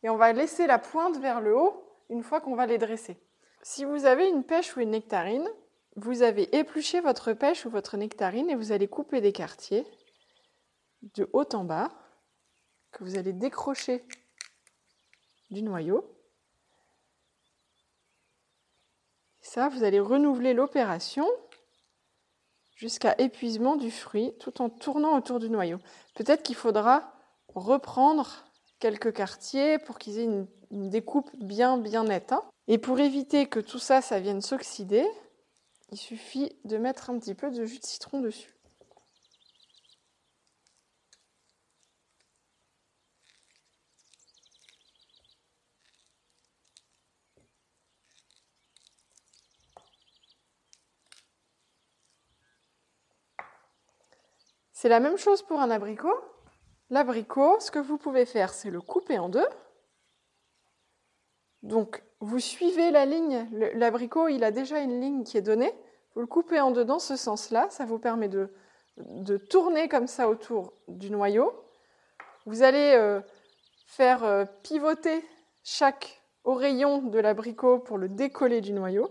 et 0.02 0.10
on 0.10 0.16
va 0.16 0.32
laisser 0.32 0.66
la 0.66 0.78
pointe 0.78 1.18
vers 1.18 1.40
le 1.40 1.56
haut 1.56 1.82
une 2.10 2.22
fois 2.22 2.40
qu'on 2.40 2.54
va 2.54 2.66
les 2.66 2.78
dresser. 2.78 3.16
Si 3.62 3.84
vous 3.84 4.04
avez 4.04 4.28
une 4.28 4.44
pêche 4.44 4.76
ou 4.76 4.80
une 4.80 4.90
nectarine, 4.90 5.48
vous 5.96 6.22
avez 6.22 6.54
épluché 6.56 7.00
votre 7.00 7.32
pêche 7.32 7.66
ou 7.66 7.70
votre 7.70 7.96
nectarine 7.96 8.50
et 8.50 8.54
vous 8.54 8.72
allez 8.72 8.88
couper 8.88 9.20
des 9.20 9.32
quartiers 9.32 9.86
de 11.02 11.28
haut 11.32 11.48
en 11.54 11.64
bas 11.64 11.90
que 12.92 13.04
vous 13.04 13.16
allez 13.16 13.32
décrocher 13.32 14.04
du 15.50 15.62
noyau. 15.62 16.12
ça, 19.52 19.68
vous 19.68 19.84
allez 19.84 20.00
renouveler 20.00 20.54
l'opération 20.54 21.28
jusqu'à 22.74 23.14
épuisement 23.18 23.76
du 23.76 23.90
fruit 23.90 24.32
tout 24.40 24.62
en 24.62 24.70
tournant 24.70 25.18
autour 25.18 25.40
du 25.40 25.50
noyau. 25.50 25.78
Peut-être 26.14 26.42
qu'il 26.42 26.54
faudra 26.54 27.12
reprendre 27.54 28.46
quelques 28.78 29.12
quartiers 29.12 29.78
pour 29.78 29.98
qu'ils 29.98 30.18
aient 30.18 30.24
une, 30.24 30.46
découpe 30.88 31.30
bien 31.36 31.76
bien 31.76 32.04
nette. 32.04 32.32
Hein. 32.32 32.42
Et 32.66 32.78
pour 32.78 32.98
éviter 32.98 33.46
que 33.46 33.60
tout 33.60 33.78
ça, 33.78 34.00
ça 34.00 34.20
vienne 34.20 34.40
s'oxyder, 34.40 35.06
il 35.90 35.98
suffit 35.98 36.56
de 36.64 36.78
mettre 36.78 37.10
un 37.10 37.18
petit 37.18 37.34
peu 37.34 37.50
de 37.50 37.66
jus 37.66 37.78
de 37.78 37.84
citron 37.84 38.20
dessus. 38.20 38.51
C'est 54.82 54.88
la 54.88 54.98
même 54.98 55.16
chose 55.16 55.42
pour 55.42 55.60
un 55.60 55.70
abricot. 55.70 56.18
L'abricot, 56.90 57.60
ce 57.60 57.70
que 57.70 57.78
vous 57.78 57.98
pouvez 57.98 58.26
faire, 58.26 58.52
c'est 58.52 58.68
le 58.68 58.80
couper 58.80 59.16
en 59.16 59.28
deux. 59.28 59.46
Donc, 61.62 62.02
vous 62.18 62.40
suivez 62.40 62.90
la 62.90 63.06
ligne. 63.06 63.48
L'abricot, 63.74 64.26
il 64.26 64.42
a 64.42 64.50
déjà 64.50 64.80
une 64.80 65.00
ligne 65.00 65.22
qui 65.22 65.38
est 65.38 65.40
donnée. 65.40 65.72
Vous 66.16 66.20
le 66.20 66.26
coupez 66.26 66.58
en 66.58 66.72
deux 66.72 66.84
dans 66.84 66.98
ce 66.98 67.14
sens-là. 67.14 67.68
Ça 67.70 67.84
vous 67.84 68.00
permet 68.00 68.28
de, 68.28 68.50
tourner 69.48 69.88
comme 69.88 70.08
ça 70.08 70.28
autour 70.28 70.72
du 70.88 71.12
noyau. 71.12 71.52
Vous 72.46 72.64
allez 72.64 72.94
euh, 72.96 73.20
faire 73.86 74.24
euh, 74.24 74.46
pivoter 74.64 75.24
chaque 75.62 76.20
oreillon 76.42 77.02
de 77.02 77.20
l'abricot 77.20 77.78
pour 77.78 77.98
le 77.98 78.08
décoller 78.08 78.60
du 78.60 78.72
noyau. 78.72 79.08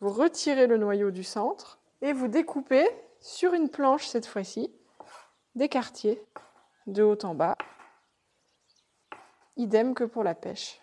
Vous 0.00 0.10
retirez 0.10 0.66
le 0.66 0.76
noyau 0.76 1.10
du 1.10 1.24
centre 1.24 1.80
et 2.02 2.12
vous 2.12 2.28
découpez 2.28 2.86
sur 3.20 3.54
une 3.54 3.70
planche 3.70 4.06
cette 4.06 4.26
fois-ci 4.26 4.70
des 5.58 5.68
quartiers 5.68 6.22
de 6.86 7.02
haut 7.02 7.18
en 7.24 7.34
bas. 7.34 7.58
Idem 9.56 9.92
que 9.92 10.04
pour 10.04 10.22
la 10.22 10.36
pêche. 10.36 10.80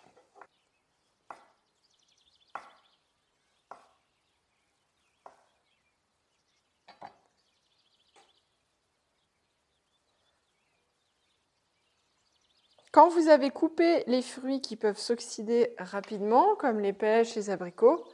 Quand 12.92 13.08
vous 13.08 13.28
avez 13.28 13.50
coupé 13.50 14.04
les 14.06 14.20
fruits 14.20 14.60
qui 14.60 14.76
peuvent 14.76 14.98
s'oxyder 14.98 15.74
rapidement, 15.78 16.54
comme 16.56 16.80
les 16.80 16.92
pêches, 16.92 17.34
les 17.34 17.48
abricots, 17.48 18.06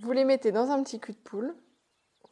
vous 0.00 0.12
les 0.12 0.24
mettez 0.24 0.52
dans 0.52 0.70
un 0.70 0.82
petit 0.84 1.00
cul 1.00 1.12
de 1.12 1.18
poule, 1.18 1.56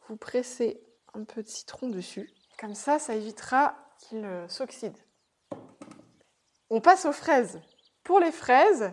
vous 0.07 0.15
pressez 0.15 0.81
un 1.13 1.25
peu 1.25 1.43
de 1.43 1.47
citron 1.47 1.89
dessus, 1.89 2.33
comme 2.57 2.75
ça, 2.75 2.99
ça 2.99 3.15
évitera 3.15 3.75
qu'il 3.99 4.27
s'oxyde. 4.47 4.97
On 6.69 6.81
passe 6.81 7.05
aux 7.05 7.13
fraises. 7.13 7.61
Pour 8.03 8.19
les 8.19 8.31
fraises, 8.31 8.91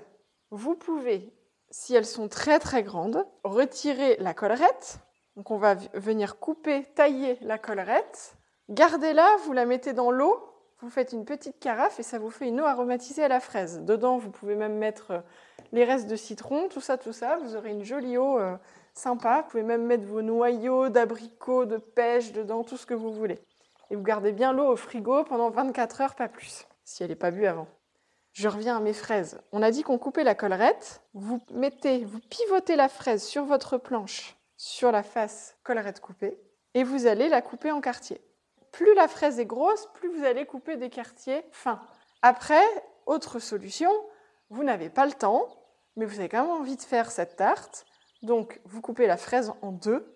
vous 0.51 0.77
pouvez, 0.77 1.33
si 1.71 1.95
elles 1.95 2.07
sont 2.07 2.29
très 2.29 2.59
très 2.59 2.83
grandes, 2.83 3.27
retirer 3.43 4.17
la 4.19 4.35
collerette. 4.35 4.99
Donc 5.37 5.51
on 5.51 5.57
va 5.57 5.75
venir 5.95 6.39
couper, 6.39 6.85
tailler 6.95 7.39
la 7.41 7.59
collerette. 7.59 8.37
Gardez-la, 8.69 9.37
vous 9.45 9.53
la 9.53 9.67
mettez 9.67 9.93
dans 9.93 10.11
l'eau, 10.11 10.41
vous 10.81 10.91
faites 10.91 11.13
une 11.13 11.25
petite 11.25 11.59
carafe 11.59 11.99
et 11.99 12.03
ça 12.03 12.19
vous 12.19 12.31
fait 12.31 12.49
une 12.49 12.61
eau 12.61 12.65
aromatisée 12.65 13.25
à 13.25 13.29
la 13.29 13.41
fraise. 13.41 13.81
Dedans, 13.81 14.19
vous 14.19 14.31
pouvez 14.31 14.55
même 14.55 14.77
mettre 14.77 15.11
euh, 15.11 15.21
les 15.73 15.85
restes 15.85 16.07
de 16.07 16.17
citron, 16.17 16.69
tout 16.69 16.81
ça, 16.81 16.99
tout 16.99 17.13
ça. 17.13 17.39
Vous 17.39 17.57
aurez 17.57 17.71
une 17.71 17.85
jolie 17.85 18.17
eau 18.17 18.39
euh, 18.39 18.57
sympa. 18.95 19.43
Vous 19.43 19.49
pouvez 19.51 19.63
même 19.63 19.85
mettre 19.85 20.05
vos 20.05 20.23
noyaux 20.23 20.91
d'abricots, 20.91 21.65
de 21.65 21.79
pêche 21.79 22.33
dedans, 22.33 22.63
tout 22.63 22.77
ce 22.77 22.87
que 22.87 22.95
vous 22.95 23.13
voulez 23.13 23.41
et 23.91 23.97
vous 23.97 24.03
gardez 24.03 24.33
bien 24.33 24.53
l'eau 24.53 24.73
au 24.73 24.77
frigo 24.77 25.25
pendant 25.25 25.51
24 25.51 26.01
heures, 26.01 26.15
pas 26.15 26.29
plus, 26.29 26.67
si 26.85 27.03
elle 27.03 27.11
n'est 27.11 27.17
pas 27.17 27.31
bue 27.31 27.47
avant. 27.47 27.69
Je 28.33 28.49
reviens 28.49 28.77
à 28.77 28.81
mes 28.81 28.93
fraises. 28.93 29.41
On 29.53 29.63
a 29.63 29.71
dit 29.71 29.83
qu'on 29.83 29.99
coupait 29.99 30.25
la 30.25 30.35
collerette. 30.35 31.03
Vous 31.13 31.41
mettez, 31.53 32.05
vous 32.05 32.19
pivotez 32.19 32.75
la 32.75 32.89
fraise 32.89 33.23
sur 33.23 33.45
votre 33.45 33.79
planche, 33.79 34.37
sur 34.57 34.91
la 34.91 35.03
face 35.03 35.57
collerette 35.63 36.01
coupée, 36.01 36.41
et 36.75 36.83
vous 36.83 37.07
allez 37.07 37.29
la 37.29 37.43
couper 37.43 37.71
en 37.71 37.81
quartiers. 37.81 38.21
Plus 38.73 38.93
la 38.95 39.07
fraise 39.07 39.39
est 39.39 39.47
grosse, 39.47 39.87
plus 39.95 40.09
vous 40.09 40.25
allez 40.25 40.47
couper 40.47 40.77
des 40.77 40.91
quartiers 40.91 41.45
fins. 41.53 41.81
Après, 42.23 42.65
autre 43.07 43.39
solution, 43.39 43.91
vous 44.51 44.65
n'avez 44.65 44.91
pas 44.91 45.07
le 45.07 45.13
temps, 45.13 45.49
mais 45.97 46.05
vous 46.05 46.19
avez 46.19 46.29
quand 46.29 46.43
même 46.43 46.51
envie 46.51 46.77
de 46.77 46.83
faire 46.83 47.13
cette 47.13 47.37
tarte. 47.37 47.87
Donc, 48.23 48.61
vous 48.65 48.81
coupez 48.81 49.07
la 49.07 49.17
fraise 49.17 49.53
en 49.63 49.71
deux 49.71 50.14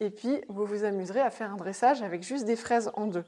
et 0.00 0.10
puis 0.10 0.42
vous 0.48 0.64
vous 0.64 0.84
amuserez 0.84 1.20
à 1.20 1.30
faire 1.30 1.52
un 1.52 1.56
dressage 1.56 2.02
avec 2.02 2.22
juste 2.22 2.44
des 2.44 2.56
fraises 2.56 2.90
en 2.94 3.06
deux. 3.06 3.24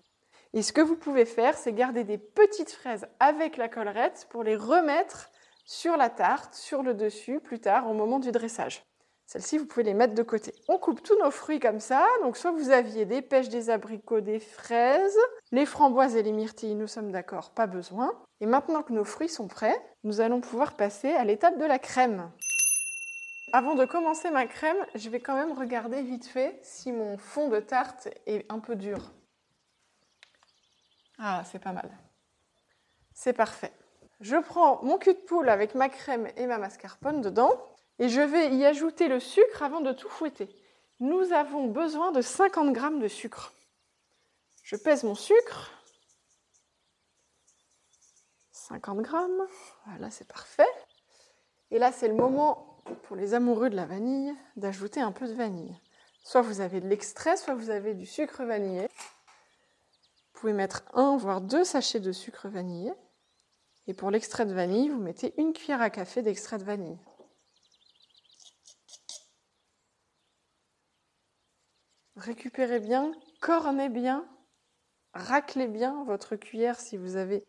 Et 0.55 0.63
ce 0.63 0.73
que 0.73 0.81
vous 0.81 0.97
pouvez 0.97 1.25
faire, 1.25 1.57
c'est 1.57 1.73
garder 1.73 2.05
des 2.05 2.19
petites 2.19 2.73
fraises 2.73 3.07
avec 3.21 3.57
la 3.57 3.69
collerette 3.69 4.27
pour 4.31 4.43
les 4.43 4.57
remettre 4.57 5.31
sur 5.65 5.97
la 5.97 6.11
tarte, 6.11 6.55
sur 6.55 6.83
le 6.83 6.95
dessus, 6.95 7.41
plus 7.41 7.61
tard, 7.61 7.89
au 7.89 7.95
moment 7.95 8.19
du 8.19 8.33
dressage. 8.33 8.85
Celles-ci, 9.27 9.57
vous 9.57 9.65
pouvez 9.65 9.85
les 9.85 9.95
mettre 9.95 10.15
de 10.15 10.23
côté. 10.23 10.53
On 10.69 10.77
coupe 10.77 11.03
tous 11.03 11.19
nos 11.19 11.31
fruits 11.31 11.61
comme 11.61 11.81
ça. 11.81 12.05
Donc, 12.23 12.37
soit 12.37 12.51
vous 12.51 12.71
aviez 12.71 13.07
des 13.07 13.23
pêches, 13.23 13.49
des 13.49 13.71
abricots, 13.71 14.21
des 14.21 14.41
fraises, 14.41 15.17
les 15.53 15.65
framboises 15.65 16.17
et 16.17 16.23
les 16.23 16.33
myrtilles, 16.33 16.75
nous 16.75 16.87
sommes 16.87 17.11
d'accord, 17.13 17.51
pas 17.51 17.67
besoin. 17.67 18.13
Et 18.41 18.47
maintenant 18.47 18.83
que 18.83 18.93
nos 18.93 19.05
fruits 19.05 19.31
sont 19.31 19.49
prêts, 19.49 19.81
nous 20.05 20.21
allons 20.21 20.43
pouvoir 20.43 20.77
passer 20.77 21.13
à 21.13 21.25
l'étape 21.25 21.59
de 21.59 21.65
la 21.65 21.79
crème. 21.79 22.31
Avant 23.55 23.75
de 23.75 23.85
commencer 23.85 24.31
ma 24.31 24.47
crème, 24.47 24.87
je 24.95 25.11
vais 25.11 25.21
quand 25.21 25.35
même 25.35 25.53
regarder 25.53 26.01
vite 26.03 26.27
fait 26.27 26.59
si 26.63 26.91
mon 26.91 27.19
fond 27.19 27.51
de 27.51 27.61
tarte 27.61 28.09
est 28.25 28.51
un 28.51 28.61
peu 28.61 28.77
dur. 28.77 29.13
Ah, 31.19 31.43
c'est 31.45 31.59
pas 31.59 31.73
mal. 31.73 31.91
C'est 33.13 33.35
parfait. 33.35 33.73
Je 34.21 34.37
prends 34.37 34.83
mon 34.83 34.97
cul 34.97 35.13
de 35.13 35.19
poule 35.19 35.51
avec 35.51 35.75
ma 35.75 35.91
crème 35.91 36.29
et 36.37 36.47
ma 36.47 36.57
mascarpone 36.57 37.21
dedans 37.21 37.51
et 37.99 38.09
je 38.09 38.23
vais 38.23 38.55
y 38.57 38.65
ajouter 38.65 39.09
le 39.09 39.21
sucre 39.21 39.63
avant 39.63 39.83
de 39.83 39.93
tout 39.93 40.09
fouetter. 40.09 40.49
Nous 40.99 41.35
avons 41.35 41.67
besoin 41.67 42.11
de 42.11 42.23
50 42.23 42.75
g 42.75 42.81
de 43.01 43.09
sucre. 43.09 43.53
Je 44.63 44.77
pèse 44.77 45.05
mon 45.05 45.15
sucre. 45.15 45.73
50 48.53 49.05
g. 49.05 49.13
Voilà, 49.87 50.11
c'est 50.11 50.27
parfait. 50.27 50.73
Et 51.71 51.79
là, 51.79 51.93
c'est 51.93 52.09
le 52.09 52.15
moment 52.15 52.72
pour 53.03 53.17
les 53.17 53.35
amoureux 53.35 53.71
de 53.71 53.77
la 53.77 53.87
vanille 53.87 54.35
d'ajouter 54.57 55.01
un 55.01 55.13
peu 55.13 55.27
de 55.27 55.35
vanille. 55.35 55.77
Soit 56.25 56.43
vous 56.43 56.61
avez 56.61 56.81
de 56.81 56.89
l'extrait, 56.89 57.37
soit 57.37 57.55
vous 57.55 57.71
avez 57.71 57.95
du 57.95 58.07
sucre 58.07 58.45
vanillé. 58.45 58.83
Vous 58.83 60.41
pouvez 60.41 60.53
mettre 60.53 60.85
un, 60.95 61.17
voire 61.17 61.41
deux 61.41 61.65
sachets 61.65 62.01
de 62.01 62.13
sucre 62.13 62.49
vanillé. 62.49 62.93
Et 63.87 63.95
pour 63.95 64.11
l'extrait 64.11 64.47
de 64.47 64.55
vanille, 64.55 64.89
vous 64.89 65.01
mettez 65.01 65.35
une 65.39 65.53
cuillère 65.53 65.83
à 65.83 65.91
café 65.91 66.23
d'extrait 66.23 66.59
de 66.59 66.65
vanille. 66.65 66.99
Récupérez 72.17 72.79
bien, 72.79 73.13
cornez 73.41 73.89
bien, 73.89 74.29
raclez 75.13 75.67
bien 75.67 76.05
votre 76.05 76.37
cuillère 76.37 76.79
si 76.79 76.97
vous 76.97 77.17
avez 77.17 77.45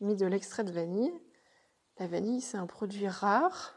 mis 0.00 0.16
de 0.16 0.26
l'extrait 0.26 0.64
de 0.64 0.72
vanille. 0.72 1.12
La 1.98 2.08
vanille, 2.08 2.40
c'est 2.40 2.56
un 2.56 2.66
produit 2.66 3.08
rare 3.08 3.75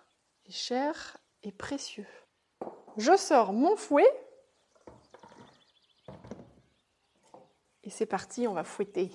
cher 0.51 1.18
et 1.44 1.51
précieux. 1.51 2.08
Je 2.98 3.15
sors 3.15 3.53
mon 3.53 3.75
fouet. 3.75 4.10
Et 7.84 7.89
c'est 7.89 8.06
parti, 8.06 8.48
on 8.48 8.53
va 8.53 8.63
fouetter. 8.63 9.12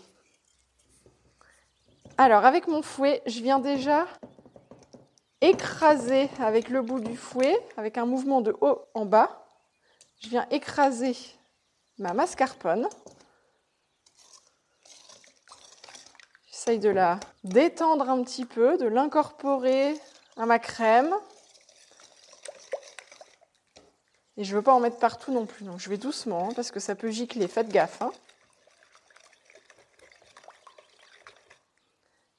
Alors, 2.16 2.44
avec 2.44 2.68
mon 2.68 2.82
fouet, 2.82 3.22
je 3.26 3.40
viens 3.40 3.58
déjà 3.58 4.06
écraser 5.40 6.30
avec 6.38 6.68
le 6.70 6.80
bout 6.80 7.00
du 7.00 7.16
fouet, 7.16 7.54
avec 7.76 7.98
un 7.98 8.06
mouvement 8.06 8.40
de 8.40 8.56
haut 8.60 8.82
en 8.94 9.04
bas, 9.04 9.44
je 10.20 10.30
viens 10.30 10.46
écraser 10.50 11.16
ma 11.98 12.14
mascarpone. 12.14 12.88
J'essaye 16.46 16.78
de 16.78 16.88
la 16.88 17.20
détendre 17.42 18.08
un 18.08 18.22
petit 18.22 18.46
peu, 18.46 18.78
de 18.78 18.86
l'incorporer 18.86 19.94
à 20.36 20.46
ma 20.46 20.58
crème. 20.58 21.14
Et 24.36 24.44
je 24.44 24.50
ne 24.50 24.56
veux 24.56 24.62
pas 24.62 24.74
en 24.74 24.80
mettre 24.80 24.98
partout 24.98 25.32
non 25.32 25.46
plus, 25.46 25.64
donc 25.64 25.78
je 25.78 25.88
vais 25.88 25.96
doucement 25.96 26.48
hein, 26.48 26.52
parce 26.56 26.70
que 26.72 26.80
ça 26.80 26.94
peut 26.94 27.10
gicler, 27.10 27.46
faites 27.46 27.68
gaffe. 27.68 28.02
Hein. 28.02 28.12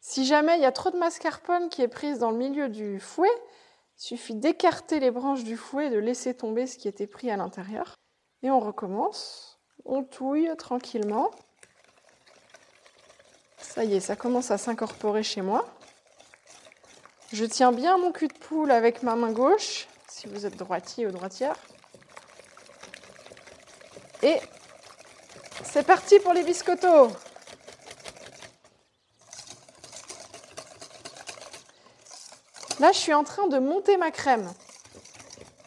Si 0.02 0.26
jamais 0.26 0.56
il 0.58 0.62
y 0.62 0.66
a 0.66 0.72
trop 0.72 0.92
de 0.92 0.98
mascarpone 0.98 1.70
qui 1.70 1.82
est 1.82 1.88
prise 1.88 2.20
dans 2.20 2.32
le 2.32 2.38
milieu 2.38 2.70
du 2.70 3.00
fouet, 3.00 3.30
il 3.98 4.02
suffit 4.02 4.36
d'écarter 4.36 5.00
les 5.00 5.12
branches 5.12 5.44
du 5.44 5.56
fouet 5.56 5.88
et 5.88 5.90
de 5.90 6.00
laisser 6.00 6.36
tomber 6.36 6.68
ce 6.68 6.78
qui 6.78 6.88
était 6.88 7.08
pris 7.08 7.32
à 7.32 7.38
l'intérieur. 7.38 7.96
Et 8.44 8.52
on 8.52 8.60
recommence. 8.60 9.60
On 9.86 10.04
touille 10.04 10.52
tranquillement. 10.58 11.32
Ça 13.58 13.84
y 13.84 13.96
est, 13.96 14.00
ça 14.00 14.16
commence 14.16 14.52
à 14.52 14.58
s'incorporer 14.58 15.24
chez 15.24 15.42
moi. 15.42 15.66
Je 17.36 17.44
tiens 17.44 17.74
bien 17.74 17.98
mon 17.98 18.14
cul 18.14 18.30
de 18.30 18.34
poule 18.34 18.72
avec 18.72 19.04
ma 19.04 19.18
main 19.18 19.34
gauche, 19.34 19.88
si 20.08 20.26
vous 20.26 20.46
êtes 20.46 20.56
droitier 20.56 21.06
ou 21.06 21.12
droitière. 21.12 21.58
Et 24.24 24.38
c'est 25.62 25.86
parti 25.86 26.18
pour 26.20 26.32
les 26.32 26.44
biscottos 26.44 27.10
Là, 32.80 32.94
je 32.94 33.00
suis 33.00 33.14
en 33.14 33.26
train 33.26 33.48
de 33.48 33.60
monter 33.60 33.98
ma 33.98 34.12
crème. 34.12 34.50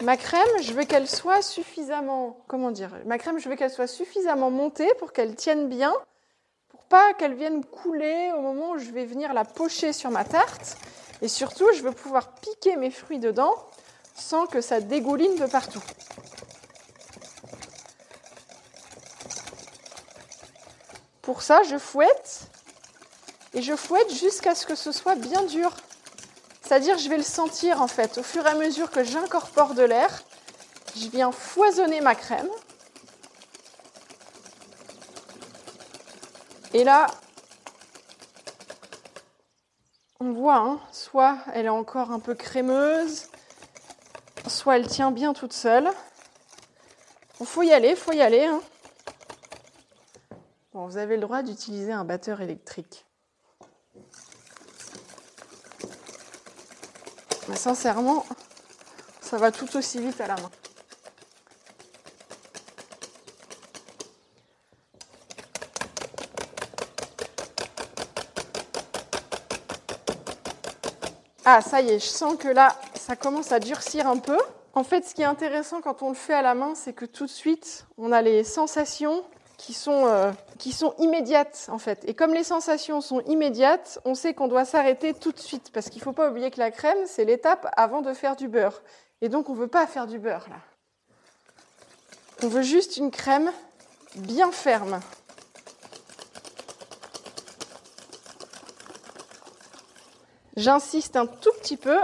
Ma 0.00 0.16
crème, 0.16 0.48
je 0.62 0.72
veux 0.72 0.84
qu'elle 0.84 1.06
soit 1.06 1.42
suffisamment, 1.42 2.38
comment 2.46 2.70
dire, 2.70 2.92
ma 3.04 3.18
crème, 3.18 3.38
je 3.38 3.46
veux 3.46 3.56
qu'elle 3.56 3.70
soit 3.70 3.86
suffisamment 3.86 4.50
montée 4.50 4.88
pour 4.98 5.12
qu'elle 5.12 5.34
tienne 5.34 5.68
bien, 5.68 5.92
pour 6.70 6.84
pas 6.84 7.12
qu'elle 7.12 7.34
vienne 7.34 7.62
couler 7.62 8.32
au 8.34 8.40
moment 8.40 8.70
où 8.70 8.78
je 8.78 8.90
vais 8.90 9.04
venir 9.04 9.34
la 9.34 9.44
pocher 9.44 9.92
sur 9.92 10.10
ma 10.10 10.24
tarte. 10.24 10.78
Et 11.22 11.28
surtout, 11.28 11.66
je 11.74 11.82
veux 11.82 11.92
pouvoir 11.92 12.32
piquer 12.36 12.76
mes 12.76 12.90
fruits 12.90 13.18
dedans 13.18 13.54
sans 14.14 14.46
que 14.46 14.60
ça 14.60 14.80
dégouline 14.80 15.36
de 15.36 15.46
partout. 15.46 15.82
Pour 21.22 21.42
ça, 21.42 21.62
je 21.68 21.78
fouette 21.78 22.48
et 23.54 23.62
je 23.62 23.76
fouette 23.76 24.12
jusqu'à 24.14 24.54
ce 24.54 24.66
que 24.66 24.74
ce 24.74 24.92
soit 24.92 25.14
bien 25.14 25.42
dur. 25.42 25.70
C'est-à-dire, 26.62 26.98
je 26.98 27.08
vais 27.08 27.16
le 27.16 27.22
sentir 27.22 27.82
en 27.82 27.88
fait, 27.88 28.18
au 28.18 28.22
fur 28.22 28.46
et 28.46 28.50
à 28.50 28.54
mesure 28.54 28.90
que 28.90 29.02
j'incorpore 29.02 29.74
de 29.74 29.82
l'air, 29.82 30.22
je 30.96 31.08
viens 31.08 31.32
foisonner 31.32 32.00
ma 32.00 32.14
crème. 32.14 32.50
Et 36.74 36.84
là, 36.84 37.06
on 40.20 40.32
voit, 40.32 40.56
hein, 40.56 40.80
soit 40.90 41.38
elle 41.54 41.66
est 41.66 41.70
encore 41.70 42.10
un 42.10 42.18
peu 42.18 42.34
crémeuse, 42.34 43.28
soit 44.48 44.76
elle 44.76 44.88
tient 44.88 45.12
bien 45.12 45.32
toute 45.32 45.52
seule. 45.52 45.88
Il 47.40 47.46
faut 47.46 47.62
y 47.62 47.72
aller, 47.72 47.94
faut 47.94 48.12
y 48.12 48.20
aller. 48.20 48.46
Hein. 48.46 48.60
Vous 50.72 50.96
avez 50.96 51.16
le 51.16 51.22
droit 51.22 51.42
d'utiliser 51.42 51.92
un 51.92 52.04
batteur 52.04 52.40
électrique. 52.40 53.04
Mais 57.48 57.56
sincèrement, 57.56 58.24
ça 59.20 59.38
va 59.38 59.52
tout 59.52 59.76
aussi 59.76 60.00
vite 60.00 60.20
à 60.20 60.26
la 60.26 60.36
main. 60.36 60.50
Ah, 71.44 71.60
ça 71.60 71.80
y 71.80 71.90
est, 71.90 71.98
je 71.98 72.06
sens 72.06 72.36
que 72.36 72.48
là, 72.48 72.76
ça 72.94 73.16
commence 73.16 73.52
à 73.52 73.60
durcir 73.60 74.06
un 74.06 74.18
peu. 74.18 74.38
En 74.74 74.84
fait, 74.84 75.04
ce 75.04 75.14
qui 75.14 75.22
est 75.22 75.26
intéressant 75.26 75.80
quand 75.80 76.02
on 76.02 76.08
le 76.08 76.14
fait 76.14 76.34
à 76.34 76.42
la 76.42 76.54
main, 76.54 76.74
c'est 76.74 76.92
que 76.92 77.04
tout 77.04 77.26
de 77.26 77.30
suite, 77.30 77.86
on 77.96 78.12
a 78.12 78.22
les 78.22 78.44
sensations 78.44 79.24
qui 79.56 79.74
sont, 79.74 80.06
euh, 80.06 80.30
qui 80.58 80.72
sont 80.72 80.94
immédiates 80.98 81.68
en 81.70 81.78
fait. 81.78 82.02
Et 82.06 82.14
comme 82.14 82.32
les 82.32 82.44
sensations 82.44 83.00
sont 83.00 83.20
immédiates, 83.22 83.98
on 84.04 84.14
sait 84.14 84.32
qu'on 84.32 84.48
doit 84.48 84.64
s'arrêter 84.64 85.12
tout 85.12 85.32
de 85.32 85.38
suite 85.38 85.70
parce 85.72 85.90
qu'il 85.90 85.98
ne 85.98 86.04
faut 86.04 86.12
pas 86.12 86.30
oublier 86.30 86.50
que 86.50 86.60
la 86.60 86.70
crème, 86.70 86.98
c'est 87.06 87.24
l'étape 87.24 87.68
avant 87.76 88.00
de 88.00 88.14
faire 88.14 88.36
du 88.36 88.48
beurre. 88.48 88.82
Et 89.20 89.28
donc 89.28 89.50
on 89.50 89.54
ne 89.54 89.58
veut 89.58 89.68
pas 89.68 89.86
faire 89.86 90.06
du 90.06 90.18
beurre 90.18 90.46
là. 90.48 90.56
On 92.44 92.48
veut 92.48 92.62
juste 92.62 92.96
une 92.96 93.10
crème 93.10 93.50
bien 94.14 94.52
ferme. 94.52 95.00
J'insiste 100.58 101.14
un 101.14 101.26
tout 101.26 101.52
petit 101.60 101.76
peu. 101.76 101.98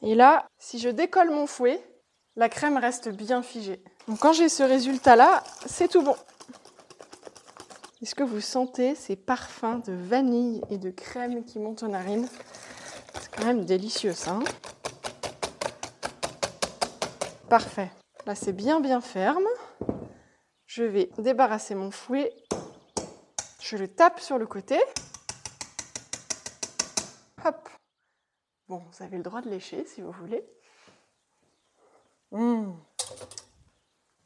Et 0.00 0.14
là, 0.14 0.46
si 0.60 0.78
je 0.78 0.88
décolle 0.88 1.30
mon 1.30 1.48
fouet, 1.48 1.82
la 2.36 2.48
crème 2.48 2.76
reste 2.76 3.08
bien 3.08 3.42
figée. 3.42 3.82
Donc 4.06 4.20
quand 4.20 4.32
j'ai 4.32 4.48
ce 4.48 4.62
résultat-là, 4.62 5.42
c'est 5.66 5.88
tout 5.88 6.02
bon. 6.02 6.14
Est-ce 8.00 8.14
que 8.14 8.22
vous 8.22 8.40
sentez 8.40 8.94
ces 8.94 9.16
parfums 9.16 9.82
de 9.84 9.92
vanille 9.92 10.62
et 10.70 10.78
de 10.78 10.90
crème 10.90 11.44
qui 11.44 11.58
montent 11.58 11.82
aux 11.82 11.88
narines 11.88 12.28
C'est 13.20 13.34
quand 13.34 13.46
même 13.46 13.64
délicieux 13.64 14.12
ça. 14.12 14.34
Hein? 14.34 14.44
Parfait. 17.50 17.90
Là 18.24 18.36
c'est 18.36 18.52
bien 18.52 18.78
bien 18.78 19.00
ferme. 19.00 19.48
Je 20.66 20.84
vais 20.84 21.10
débarrasser 21.18 21.74
mon 21.74 21.90
fouet. 21.90 22.32
Je 23.60 23.76
le 23.76 23.88
tape 23.88 24.20
sur 24.20 24.38
le 24.38 24.46
côté. 24.46 24.78
Bon, 28.68 28.78
vous 28.78 29.02
avez 29.02 29.16
le 29.16 29.22
droit 29.22 29.40
de 29.40 29.50
lécher 29.50 29.84
si 29.84 30.00
vous 30.00 30.12
voulez. 30.12 30.44
Mmh. 32.32 32.72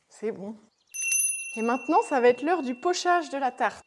C'est 0.09 0.33
bon. 0.33 0.57
Et 1.57 1.63
maintenant, 1.63 2.03
ça 2.03 2.21
va 2.21 2.29
être 2.29 2.43
l'heure 2.43 2.63
du 2.63 2.75
pochage 2.75 3.31
de 3.31 3.39
la 3.39 3.51
tarte. 3.51 3.85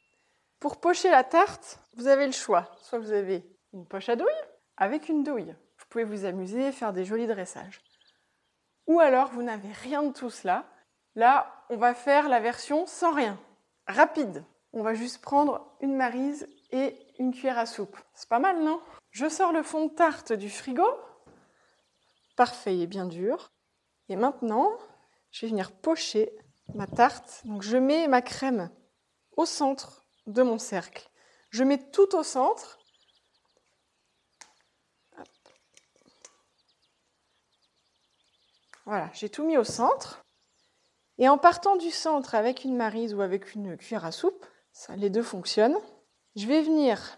Pour 0.60 0.80
pocher 0.80 1.10
la 1.10 1.24
tarte, 1.24 1.80
vous 1.96 2.08
avez 2.08 2.26
le 2.26 2.32
choix. 2.32 2.72
Soit 2.78 3.00
vous 3.00 3.12
avez 3.12 3.43
une 3.74 3.86
poche 3.86 4.10
à 4.10 4.15
douille 4.15 4.30
avec 4.78 5.10
une 5.10 5.24
douille. 5.24 5.56
Vous 5.78 5.86
pouvez 5.89 6.04
vous 6.04 6.26
amuser, 6.26 6.72
faire 6.72 6.93
des 6.93 7.06
jolis 7.06 7.28
dressages. 7.28 7.82
Ou 8.88 9.00
alors 9.00 9.30
vous 9.30 9.43
n'avez 9.43 9.72
rien 9.72 10.04
de 10.04 10.13
tout 10.13 10.30
cela. 10.30 10.65
Là, 11.15 11.65
on 11.69 11.78
va 11.78 11.93
faire 11.93 12.28
la 12.28 12.39
version 12.39 12.86
sans 12.88 13.13
rien, 13.13 13.39
rapide. 13.88 14.43
On 14.74 14.82
va 14.82 14.93
juste 14.93 15.22
prendre 15.22 15.76
une 15.82 15.96
marise 15.96 16.48
et 16.72 16.98
une 17.19 17.32
cuillère 17.32 17.60
à 17.60 17.65
soupe. 17.65 17.98
C'est 18.13 18.30
pas 18.30 18.39
mal, 18.39 18.62
non? 18.63 18.82
Je 19.13 19.30
sors 19.30 19.52
le 19.52 19.62
fond 19.62 19.86
de 19.86 19.93
tarte 19.93 20.34
du 20.34 20.49
frigo. 20.49 20.88
Parfait, 22.36 22.76
il 22.76 22.82
est 22.82 22.88
bien 22.88 23.06
dur. 23.06 23.54
Et 24.10 24.15
maintenant, 24.15 24.76
je 25.30 25.45
vais 25.45 25.52
venir 25.52 25.71
pocher 25.71 26.36
ma 26.73 26.88
tarte. 26.88 27.45
Donc 27.45 27.62
je 27.62 27.78
mets 27.78 28.08
ma 28.08 28.23
crème 28.23 28.71
au 29.38 29.45
centre 29.45 30.04
de 30.26 30.41
mon 30.41 30.58
cercle. 30.58 31.12
Je 31.52 31.63
mets 31.63 31.91
tout 31.91 32.15
au 32.15 32.23
centre. 32.23 32.80
Voilà, 38.86 39.12
j'ai 39.13 39.30
tout 39.30 39.45
mis 39.45 39.58
au 39.58 39.63
centre. 39.63 40.26
Et 41.19 41.30
en 41.30 41.38
partant 41.38 41.76
du 41.76 41.91
centre 41.91 42.34
avec 42.34 42.63
une 42.63 42.76
marise 42.76 43.13
ou 43.13 43.21
avec 43.21 43.54
une 43.54 43.78
cuillère 43.78 44.06
à 44.06 44.12
soupe, 44.12 44.43
ça, 44.71 44.95
les 44.95 45.12
deux 45.12 45.21
fonctionnent, 45.21 45.78
je 46.36 46.47
vais 46.47 46.63
venir 46.63 47.15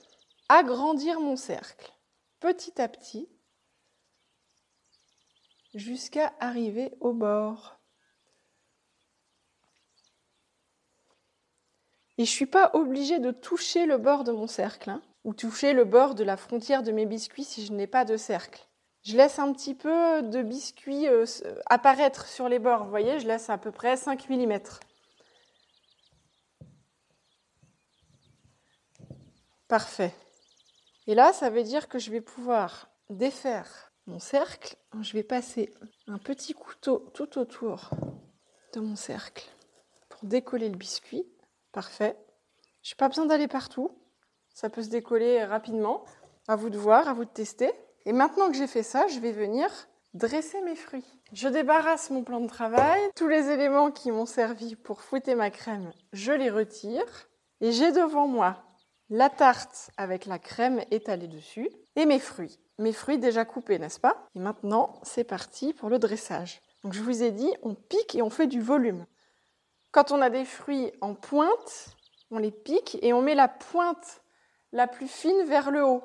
agrandir 0.50 1.20
mon 1.20 1.36
cercle 1.36 1.92
petit 2.40 2.82
à 2.82 2.88
petit 2.88 3.28
jusqu'à 5.74 6.34
arriver 6.40 6.94
au 7.00 7.14
bord. 7.14 7.80
Et 12.18 12.24
je 12.26 12.32
ne 12.32 12.36
suis 12.36 12.46
pas 12.46 12.72
obligée 12.74 13.20
de 13.20 13.32
toucher 13.32 13.86
le 13.86 13.98
bord 13.98 14.24
de 14.24 14.32
mon 14.32 14.48
cercle, 14.48 14.90
hein, 14.90 15.02
ou 15.26 15.34
toucher 15.34 15.74
le 15.74 15.84
bord 15.84 16.16
de 16.16 16.24
la 16.24 16.38
frontière 16.38 16.82
de 16.82 16.92
mes 16.92 17.06
biscuits 17.06 17.44
si 17.44 17.66
je 17.66 17.74
n'ai 17.74 17.88
pas 17.88 18.06
de 18.06 18.16
cercle. 18.16 18.66
Je 19.04 19.18
laisse 19.18 19.38
un 19.38 19.52
petit 19.52 19.76
peu 19.76 20.24
de 20.24 20.42
biscuits 20.42 21.08
euh, 21.08 21.26
apparaître 21.66 22.28
sur 22.28 22.48
les 22.48 22.60
bords, 22.60 22.86
vous 22.86 22.90
voyez, 22.90 23.20
je 23.20 23.28
laisse 23.28 23.50
à 23.50 23.58
peu 23.58 23.72
près 23.72 23.98
5 23.98 24.30
mm. 24.30 24.60
Parfait. 29.68 30.14
Et 31.08 31.16
là, 31.16 31.34
ça 31.34 31.50
veut 31.50 31.64
dire 31.64 31.88
que 31.88 32.00
je 32.00 32.12
vais 32.12 32.22
pouvoir 32.22 32.90
défaire 33.10 33.92
mon 34.08 34.20
cercle. 34.20 34.76
Je 35.02 35.14
vais 35.14 35.24
passer 35.24 35.72
un 36.08 36.18
petit 36.18 36.54
couteau 36.54 37.10
tout 37.14 37.38
autour 37.38 37.92
de 38.74 38.80
mon 38.80 38.96
cercle 38.96 39.50
pour 40.10 40.28
décoller 40.28 40.70
le 40.70 40.78
biscuit. 40.78 41.26
Parfait. 41.72 42.18
Je 42.82 42.94
n'ai 42.94 42.98
pas 42.98 43.08
besoin 43.08 43.26
d'aller 43.26 43.48
partout. 43.48 43.92
Ça 44.54 44.70
peut 44.70 44.82
se 44.82 44.90
décoller 44.90 45.44
rapidement. 45.44 46.06
À 46.48 46.56
vous 46.56 46.70
de 46.70 46.78
voir, 46.78 47.08
à 47.08 47.14
vous 47.14 47.26
de 47.26 47.30
tester. 47.30 47.72
Et 48.06 48.14
maintenant 48.14 48.50
que 48.50 48.58
j'ai 48.58 48.68
fait 48.68 48.84
ça, 48.84 49.08
je 49.08 49.20
vais 49.20 49.32
venir 49.32 49.70
dresser 50.14 50.62
mes 50.62 50.76
fruits. 50.76 51.06
Je 51.34 51.48
débarrasse 51.48 52.10
mon 52.10 52.24
plan 52.24 52.40
de 52.40 52.48
travail. 52.48 53.02
Tous 53.16 53.28
les 53.28 53.50
éléments 53.50 53.92
qui 53.92 54.12
m'ont 54.12 54.26
servi 54.26 54.76
pour 54.76 55.02
fouetter 55.02 55.36
ma 55.36 55.50
crème, 55.50 55.92
je 56.14 56.32
les 56.32 56.50
retire. 56.50 57.28
Et 57.62 57.72
j'ai 57.72 57.92
devant 57.92 58.28
moi 58.28 58.65
la 59.10 59.30
tarte 59.30 59.92
avec 59.98 60.26
la 60.26 60.40
crème 60.40 60.82
étalée 60.92 61.28
dessus 61.28 61.70
et 61.96 62.06
mes 62.06 62.20
fruits. 62.20 62.60
Mes 62.78 62.94
fruits 62.94 63.20
déjà 63.20 63.46
coupés, 63.46 63.80
n'est-ce 63.80 64.00
pas? 64.00 64.28
Et 64.36 64.40
maintenant, 64.40 64.94
c'est 65.04 65.24
parti 65.24 65.74
pour 65.74 65.90
le 65.90 66.00
dressage. 66.00 66.62
Donc 66.84 66.94
je 66.94 67.02
vous 67.02 67.24
ai 67.24 67.32
dit, 67.32 67.52
on 67.64 67.76
pique 67.76 68.16
et 68.16 68.22
on 68.22 68.30
fait 68.30 68.48
du 68.48 68.62
volume. 68.62 69.06
Quand 69.92 70.12
on 70.12 70.22
a 70.22 70.30
des 70.30 70.46
fruits 70.46 70.92
en 71.02 71.14
pointe, 71.14 71.96
on 72.32 72.38
les 72.38 72.52
pique 72.52 72.98
et 73.02 73.14
on 73.14 73.22
met 73.22 73.36
la 73.36 73.48
pointe 73.48 74.22
la 74.72 74.88
plus 74.88 75.08
fine 75.08 75.46
vers 75.46 75.72
le 75.72 75.86
haut. 75.86 76.04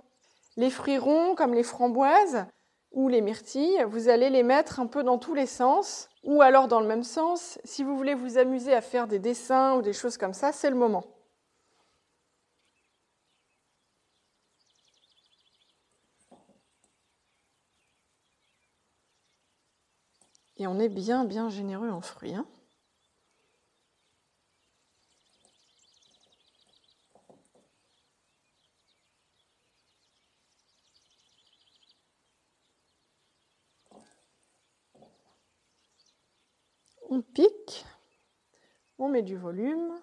Les 0.57 0.71
fruits 0.71 0.99
ronds, 0.99 1.35
comme 1.35 1.55
les 1.55 1.63
framboises 1.63 2.47
ou 2.93 3.09
les 3.09 3.21
myrtilles, 3.21 3.85
vous 3.89 4.09
allez 4.09 4.31
les 4.31 4.43
mettre 4.43 4.79
un 4.79 4.87
peu 4.87 5.03
dans 5.03 5.19
tous 5.19 5.35
les 5.35 5.47
sens, 5.47 6.09
ou 6.23 6.43
alors 6.43 6.69
dans 6.69 6.81
le 6.81 6.87
même 6.87 7.05
sens. 7.05 7.59
Si 7.65 7.83
vous 7.83 7.97
voulez 7.97 8.15
vous 8.15 8.37
amuser 8.37 8.75
à 8.75 8.81
faire 8.81 9.07
des 9.07 9.19
dessins 9.19 9.75
ou 9.75 9.83
des 9.83 9.93
choses 9.93 10.17
comme 10.17 10.35
ça, 10.35 10.53
c'est 10.53 10.71
le 10.71 10.77
moment. 10.77 11.05
Et 20.61 20.67
on 20.69 20.79
est 20.79 20.89
bien, 20.89 21.25
bien 21.25 21.49
généreux 21.49 21.91
en 21.91 22.01
fruits. 22.03 22.35
Hein. 22.35 22.47
on 37.11 37.23
pique, 37.23 37.85
on 38.99 39.09
met 39.09 39.23
du 39.23 39.37
volume. 39.37 39.95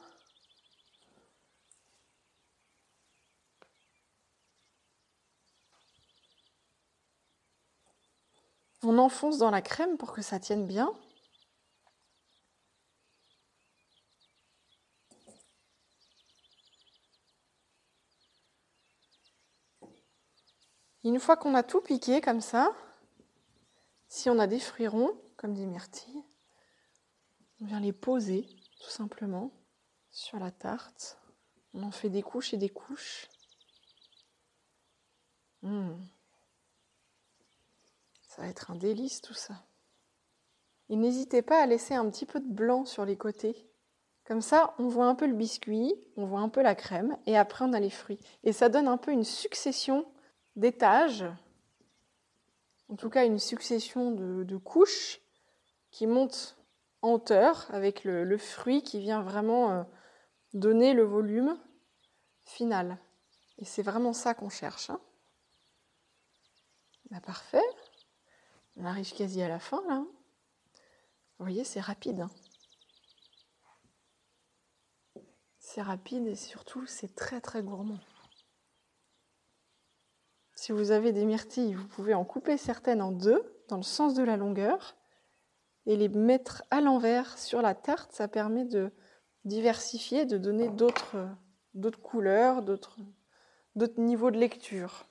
On 8.90 9.00
enfonce 9.00 9.38
dans 9.38 9.52
la 9.52 9.62
crème 9.62 9.98
pour 9.98 10.14
que 10.14 10.22
ça 10.22 10.40
tienne 10.40 10.66
bien. 10.66 10.94
Une 21.04 21.20
fois 21.20 21.36
qu'on 21.36 21.54
a 21.54 21.64
tout 21.64 21.82
piqué 21.82 22.22
comme 22.22 22.40
ça, 22.40 22.74
si 24.08 24.30
on 24.30 24.40
a 24.40 24.48
des 24.48 24.58
fruits 24.58 24.88
ronds, 24.88 25.22
comme 25.36 25.54
des 25.54 25.66
myrtilles, 25.66 26.24
on 27.60 27.66
vient 27.66 27.82
les 27.82 27.92
poser 27.92 28.48
tout 28.80 28.90
simplement 28.90 29.52
sur 30.12 30.40
la 30.40 30.52
tarte. 30.52 31.20
On 31.74 31.84
en 31.84 31.92
fait 31.92 32.10
des 32.10 32.24
couches 32.24 32.54
et 32.54 32.58
des 32.58 32.70
couches. 32.70 33.28
Hmm. 35.62 35.98
Ça 38.38 38.44
va 38.44 38.50
être 38.50 38.70
un 38.70 38.76
délice 38.76 39.20
tout 39.22 39.34
ça. 39.34 39.56
Et 40.90 40.96
n'hésitez 40.96 41.42
pas 41.42 41.60
à 41.60 41.66
laisser 41.66 41.96
un 41.96 42.08
petit 42.08 42.28
peu 42.28 42.40
de 42.40 42.48
blanc 42.48 42.86
sur 42.86 43.04
les 43.04 43.18
côtés. 43.18 43.68
Comme 44.26 44.42
ça, 44.42 44.76
on 44.78 44.88
voit 44.88 45.08
un 45.08 45.16
peu 45.16 45.26
le 45.26 45.34
biscuit, 45.34 45.96
on 46.18 46.28
voit 46.28 46.42
un 46.42 46.50
peu 46.50 46.62
la 46.62 46.76
crème, 46.76 47.18
et 47.26 47.36
après 47.36 47.66
on 47.66 47.74
a 47.74 47.80
les 47.80 47.90
fruits. 47.90 48.20
Et 48.44 48.54
ça 48.54 48.70
donne 48.70 48.88
un 48.88 48.98
peu 48.98 49.12
une 49.12 49.24
succession 49.24 50.06
d'étages, 50.56 51.26
en 52.90 52.96
tout 52.96 53.10
cas 53.10 53.26
une 53.26 53.40
succession 53.40 54.12
de, 54.12 54.58
couches 54.58 55.20
qui 55.90 56.06
montent 56.06 56.60
hauteur 57.02 57.66
avec 57.72 58.04
le, 58.04 58.38
fruit 58.38 58.84
qui 58.84 59.00
vient 59.00 59.24
vraiment 59.24 59.72
euh, 59.72 59.84
donner 60.54 60.94
le 60.94 61.04
volume 61.04 61.58
final. 62.44 63.00
Et 63.58 63.66
c'est 63.66 63.82
vraiment 63.82 64.14
ça 64.14 64.36
qu'on 64.36 64.50
cherche. 64.50 64.92
Hein. 64.92 65.00
Bah, 67.10 67.20
parfait. 67.20 67.64
On 68.78 68.86
arrive 68.86 69.12
quasi 69.14 69.42
à 69.42 69.50
la 69.50 69.60
fin 69.60 69.82
là. 69.88 70.06
Vous 71.40 71.46
voyez, 71.46 71.64
c'est 71.64 71.80
rapide. 71.80 72.22
Hein. 72.22 72.32
C'est 75.60 75.82
rapide 75.82 76.28
et 76.28 76.36
surtout 76.36 76.86
c'est 76.86 77.16
très 77.16 77.42
très 77.42 77.62
gourmand. 77.62 78.00
Si 80.56 80.72
vous 80.72 80.92
avez 80.92 81.12
des 81.12 81.26
myrtilles, 81.26 81.76
vous 81.76 81.88
pouvez 81.88 82.14
en 82.14 82.26
couper 82.26 82.58
certaines 82.58 83.02
en 83.02 83.12
deux 83.12 83.64
dans 83.68 83.78
le 83.78 83.84
sens 83.84 84.14
de 84.14 84.24
la 84.24 84.38
longueur 84.38 84.96
et 85.86 85.96
les 85.96 86.10
mettre 86.10 86.64
à 86.72 86.82
l'envers 86.82 87.38
sur 87.38 87.62
la 87.62 87.76
tarte, 87.76 88.12
ça 88.12 88.28
permet 88.28 88.66
de 88.66 88.92
diversifier, 89.46 90.26
de 90.26 90.38
donner 90.38 90.70
d'autres, 90.70 91.16
couleurs, 92.02 92.62
d'autres 92.64 92.98
niveaux 93.98 94.32
de 94.32 94.38
lecture. 94.38 95.08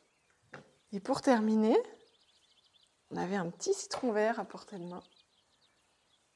Et 0.93 1.01
pour 1.01 1.23
terminer, 1.23 1.77
on 3.11 3.17
avait 3.17 3.37
un 3.37 3.51
petit 3.51 3.75
citron 3.75 4.13
vert 4.13 4.41
à 4.41 4.45
portée 4.45 4.79
de 4.79 4.85
main. 4.85 5.03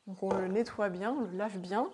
Donc 0.06 0.22
on 0.22 0.33
le 0.35 0.48
nettoie 0.48 0.88
bien, 0.88 1.12
on 1.12 1.20
le 1.22 1.37
lave 1.37 1.59
bien. 1.59 1.90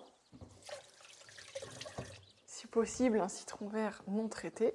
Si 2.45 2.67
possible, 2.67 3.19
un 3.19 3.29
citron 3.29 3.67
vert 3.67 4.03
non 4.07 4.27
traité. 4.27 4.73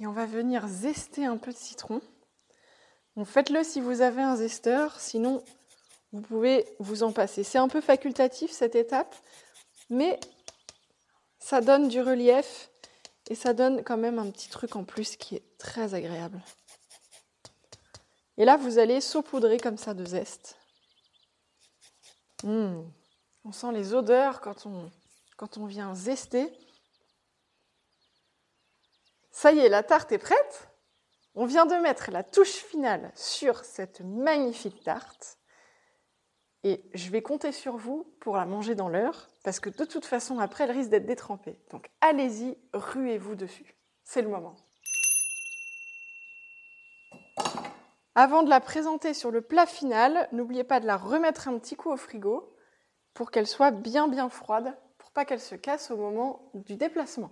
Et 0.00 0.06
on 0.06 0.12
va 0.12 0.26
venir 0.26 0.66
zester 0.66 1.24
un 1.24 1.38
peu 1.38 1.52
de 1.52 1.56
citron. 1.56 2.00
Faites-le 3.24 3.64
si 3.64 3.80
vous 3.80 4.02
avez 4.02 4.20
un 4.20 4.36
zesteur, 4.36 5.00
sinon 5.00 5.42
vous 6.12 6.20
pouvez 6.20 6.66
vous 6.78 7.02
en 7.02 7.12
passer. 7.12 7.44
C'est 7.44 7.58
un 7.58 7.68
peu 7.68 7.80
facultatif 7.80 8.50
cette 8.50 8.74
étape, 8.74 9.14
mais 9.88 10.20
ça 11.38 11.60
donne 11.60 11.88
du 11.88 12.00
relief 12.00 12.70
et 13.28 13.34
ça 13.34 13.54
donne 13.54 13.82
quand 13.82 13.96
même 13.96 14.18
un 14.18 14.30
petit 14.30 14.48
truc 14.48 14.76
en 14.76 14.84
plus 14.84 15.16
qui 15.16 15.36
est 15.36 15.58
très 15.58 15.94
agréable. 15.94 16.40
Et 18.38 18.44
là, 18.44 18.56
vous 18.56 18.78
allez 18.78 19.00
saupoudrer 19.00 19.58
comme 19.58 19.76
ça 19.76 19.94
de 19.94 20.04
zeste. 20.04 20.56
Mmh. 22.42 22.82
On 23.44 23.52
sent 23.52 23.72
les 23.72 23.94
odeurs 23.94 24.40
quand 24.40 24.66
on, 24.66 24.90
quand 25.36 25.58
on 25.58 25.66
vient 25.66 25.94
zester. 25.94 26.52
Ça 29.30 29.52
y 29.52 29.58
est, 29.58 29.68
la 29.68 29.82
tarte 29.82 30.12
est 30.12 30.18
prête. 30.18 30.68
On 31.34 31.44
vient 31.46 31.66
de 31.66 31.74
mettre 31.74 32.10
la 32.10 32.24
touche 32.24 32.54
finale 32.54 33.12
sur 33.14 33.64
cette 33.64 34.00
magnifique 34.00 34.82
tarte. 34.82 35.38
Et 36.64 36.82
je 36.94 37.10
vais 37.10 37.22
compter 37.22 37.52
sur 37.52 37.76
vous 37.76 38.12
pour 38.20 38.36
la 38.36 38.46
manger 38.46 38.74
dans 38.74 38.88
l'heure, 38.88 39.28
parce 39.44 39.60
que 39.60 39.70
de 39.70 39.84
toute 39.84 40.04
façon, 40.04 40.38
après, 40.40 40.64
elle 40.64 40.72
risque 40.72 40.90
d'être 40.90 41.06
détrempée. 41.06 41.60
Donc 41.70 41.90
allez-y, 42.00 42.58
ruez-vous 42.72 43.36
dessus. 43.36 43.76
C'est 44.02 44.22
le 44.22 44.28
moment. 44.28 44.56
Avant 48.18 48.42
de 48.42 48.48
la 48.48 48.60
présenter 48.60 49.12
sur 49.12 49.30
le 49.30 49.42
plat 49.42 49.66
final, 49.66 50.26
n'oubliez 50.32 50.64
pas 50.64 50.80
de 50.80 50.86
la 50.86 50.96
remettre 50.96 51.48
un 51.48 51.58
petit 51.58 51.76
coup 51.76 51.90
au 51.90 51.98
frigo 51.98 52.50
pour 53.12 53.30
qu'elle 53.30 53.46
soit 53.46 53.72
bien 53.72 54.08
bien 54.08 54.30
froide, 54.30 54.74
pour 54.96 55.10
pas 55.10 55.26
qu'elle 55.26 55.38
se 55.38 55.54
casse 55.54 55.90
au 55.90 55.98
moment 55.98 56.50
du 56.54 56.76
déplacement. 56.76 57.30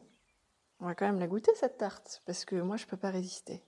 On 0.81 0.85
va 0.85 0.95
quand 0.95 1.07
même 1.07 1.21
la 1.21 1.27
goûter 1.27 1.55
cette 1.55 1.79
tarte, 1.79 2.21
parce 2.27 2.45
que 2.45 2.57
moi 2.57 2.77
je 2.77 2.85
peux 2.85 2.99
pas 2.99 3.09
résister. 3.09 3.65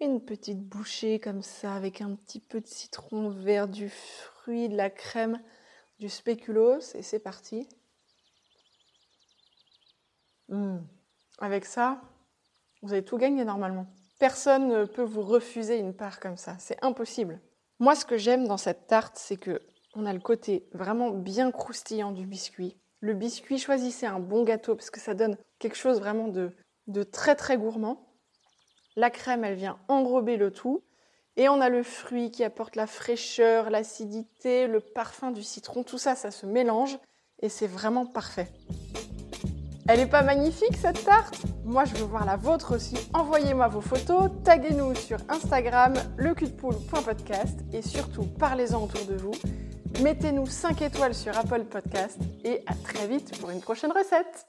Une 0.00 0.20
petite 0.20 0.58
bouchée 0.58 1.20
comme 1.20 1.42
ça, 1.42 1.74
avec 1.74 2.00
un 2.00 2.16
petit 2.16 2.40
peu 2.40 2.60
de 2.60 2.66
citron 2.66 3.30
vert, 3.30 3.68
du 3.68 3.88
fruit, 3.88 4.68
de 4.68 4.76
la 4.76 4.90
crème, 4.90 5.40
du 6.00 6.08
spéculoos, 6.08 6.96
et 6.96 7.02
c'est 7.02 7.20
parti. 7.20 7.68
Mmh. 10.48 10.78
Avec 11.38 11.64
ça, 11.66 12.00
vous 12.82 12.92
avez 12.92 13.04
tout 13.04 13.16
gagné 13.16 13.44
normalement. 13.44 13.86
Personne 14.18 14.68
ne 14.68 14.84
peut 14.84 15.02
vous 15.02 15.22
refuser 15.22 15.78
une 15.78 15.94
part 15.94 16.18
comme 16.18 16.36
ça, 16.36 16.56
c'est 16.58 16.82
impossible. 16.82 17.40
Moi, 17.78 17.94
ce 17.94 18.04
que 18.04 18.16
j'aime 18.16 18.48
dans 18.48 18.56
cette 18.56 18.88
tarte, 18.88 19.16
c'est 19.16 19.36
que 19.36 19.62
on 19.94 20.06
a 20.06 20.12
le 20.12 20.20
côté 20.20 20.68
vraiment 20.72 21.10
bien 21.10 21.50
croustillant 21.52 22.12
du 22.12 22.26
biscuit. 22.26 22.76
Le 23.00 23.14
biscuit, 23.14 23.58
choisissez 23.58 24.06
un 24.06 24.18
bon 24.18 24.42
gâteau 24.42 24.74
parce 24.74 24.90
que 24.90 25.00
ça 25.00 25.14
donne 25.14 25.36
quelque 25.60 25.76
chose 25.76 26.00
vraiment 26.00 26.28
de, 26.28 26.52
de 26.88 27.04
très 27.04 27.36
très 27.36 27.56
gourmand. 27.56 28.12
La 28.96 29.10
crème, 29.10 29.44
elle 29.44 29.54
vient 29.54 29.78
enrober 29.86 30.36
le 30.36 30.50
tout. 30.50 30.82
Et 31.36 31.48
on 31.48 31.60
a 31.60 31.68
le 31.68 31.84
fruit 31.84 32.32
qui 32.32 32.42
apporte 32.42 32.74
la 32.74 32.88
fraîcheur, 32.88 33.70
l'acidité, 33.70 34.66
le 34.66 34.80
parfum 34.80 35.30
du 35.30 35.44
citron. 35.44 35.84
Tout 35.84 35.98
ça, 35.98 36.16
ça 36.16 36.32
se 36.32 36.46
mélange 36.46 36.98
et 37.40 37.48
c'est 37.48 37.68
vraiment 37.68 38.06
parfait. 38.06 38.48
Elle 39.88 40.00
n'est 40.00 40.06
pas 40.06 40.22
magnifique 40.22 40.76
cette 40.76 41.02
tarte? 41.02 41.44
Moi 41.64 41.86
je 41.86 41.94
veux 41.94 42.04
voir 42.04 42.26
la 42.26 42.36
vôtre 42.36 42.76
aussi. 42.76 42.96
Envoyez-moi 43.14 43.68
vos 43.68 43.80
photos, 43.80 44.30
taguez-nous 44.44 44.94
sur 44.94 45.16
Instagram, 45.30 45.94
leculpoule.podcast 46.18 47.60
et 47.72 47.80
surtout 47.80 48.24
parlez-en 48.38 48.82
autour 48.82 49.06
de 49.06 49.16
vous. 49.16 49.32
Mettez-nous 50.02 50.46
5 50.46 50.82
étoiles 50.82 51.14
sur 51.14 51.36
Apple 51.38 51.64
Podcast 51.64 52.18
et 52.44 52.62
à 52.66 52.74
très 52.74 53.08
vite 53.08 53.40
pour 53.40 53.48
une 53.48 53.60
prochaine 53.60 53.92
recette 53.92 54.47